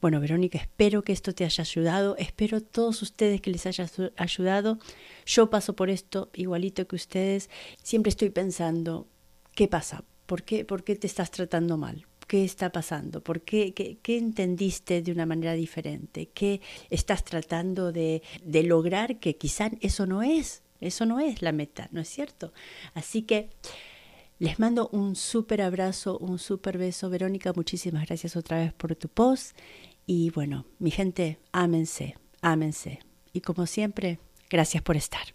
Bueno, 0.00 0.18
Verónica, 0.18 0.58
espero 0.58 1.04
que 1.04 1.12
esto 1.12 1.32
te 1.32 1.44
haya 1.44 1.62
ayudado, 1.62 2.16
espero 2.18 2.56
a 2.56 2.60
todos 2.60 3.02
ustedes 3.02 3.40
que 3.40 3.52
les 3.52 3.66
haya 3.66 3.86
ayudado. 4.16 4.78
Yo 5.24 5.48
paso 5.48 5.76
por 5.76 5.90
esto 5.90 6.28
igualito 6.34 6.88
que 6.88 6.96
ustedes. 6.96 7.48
Siempre 7.82 8.10
estoy 8.10 8.30
pensando, 8.30 9.06
¿qué 9.54 9.68
pasa? 9.68 10.02
¿Por 10.32 10.44
qué, 10.44 10.64
por 10.64 10.82
qué 10.82 10.96
te 10.96 11.06
estás 11.06 11.30
tratando 11.30 11.76
mal? 11.76 12.06
¿Qué 12.26 12.42
está 12.42 12.72
pasando? 12.72 13.22
¿Por 13.22 13.42
qué, 13.42 13.74
qué, 13.74 14.16
entendiste 14.16 15.02
de 15.02 15.12
una 15.12 15.26
manera 15.26 15.52
diferente? 15.52 16.30
¿Qué 16.32 16.62
estás 16.88 17.22
tratando 17.22 17.92
de, 17.92 18.22
de 18.42 18.62
lograr 18.62 19.20
que 19.20 19.36
quizá 19.36 19.70
eso 19.82 20.06
no 20.06 20.22
es? 20.22 20.62
Eso 20.80 21.04
no 21.04 21.20
es 21.20 21.42
la 21.42 21.52
meta, 21.52 21.90
¿no 21.92 22.00
es 22.00 22.08
cierto? 22.08 22.54
Así 22.94 23.24
que 23.24 23.50
les 24.38 24.58
mando 24.58 24.88
un 24.88 25.16
súper 25.16 25.60
abrazo, 25.60 26.16
un 26.16 26.38
súper 26.38 26.78
beso. 26.78 27.10
Verónica, 27.10 27.52
muchísimas 27.54 28.06
gracias 28.06 28.34
otra 28.34 28.56
vez 28.56 28.72
por 28.72 28.96
tu 28.96 29.08
post. 29.08 29.54
Y 30.06 30.30
bueno, 30.30 30.64
mi 30.78 30.90
gente, 30.90 31.40
ámense, 31.52 32.16
ámense. 32.40 33.00
Y 33.34 33.42
como 33.42 33.66
siempre, 33.66 34.18
gracias 34.48 34.82
por 34.82 34.96
estar. 34.96 35.34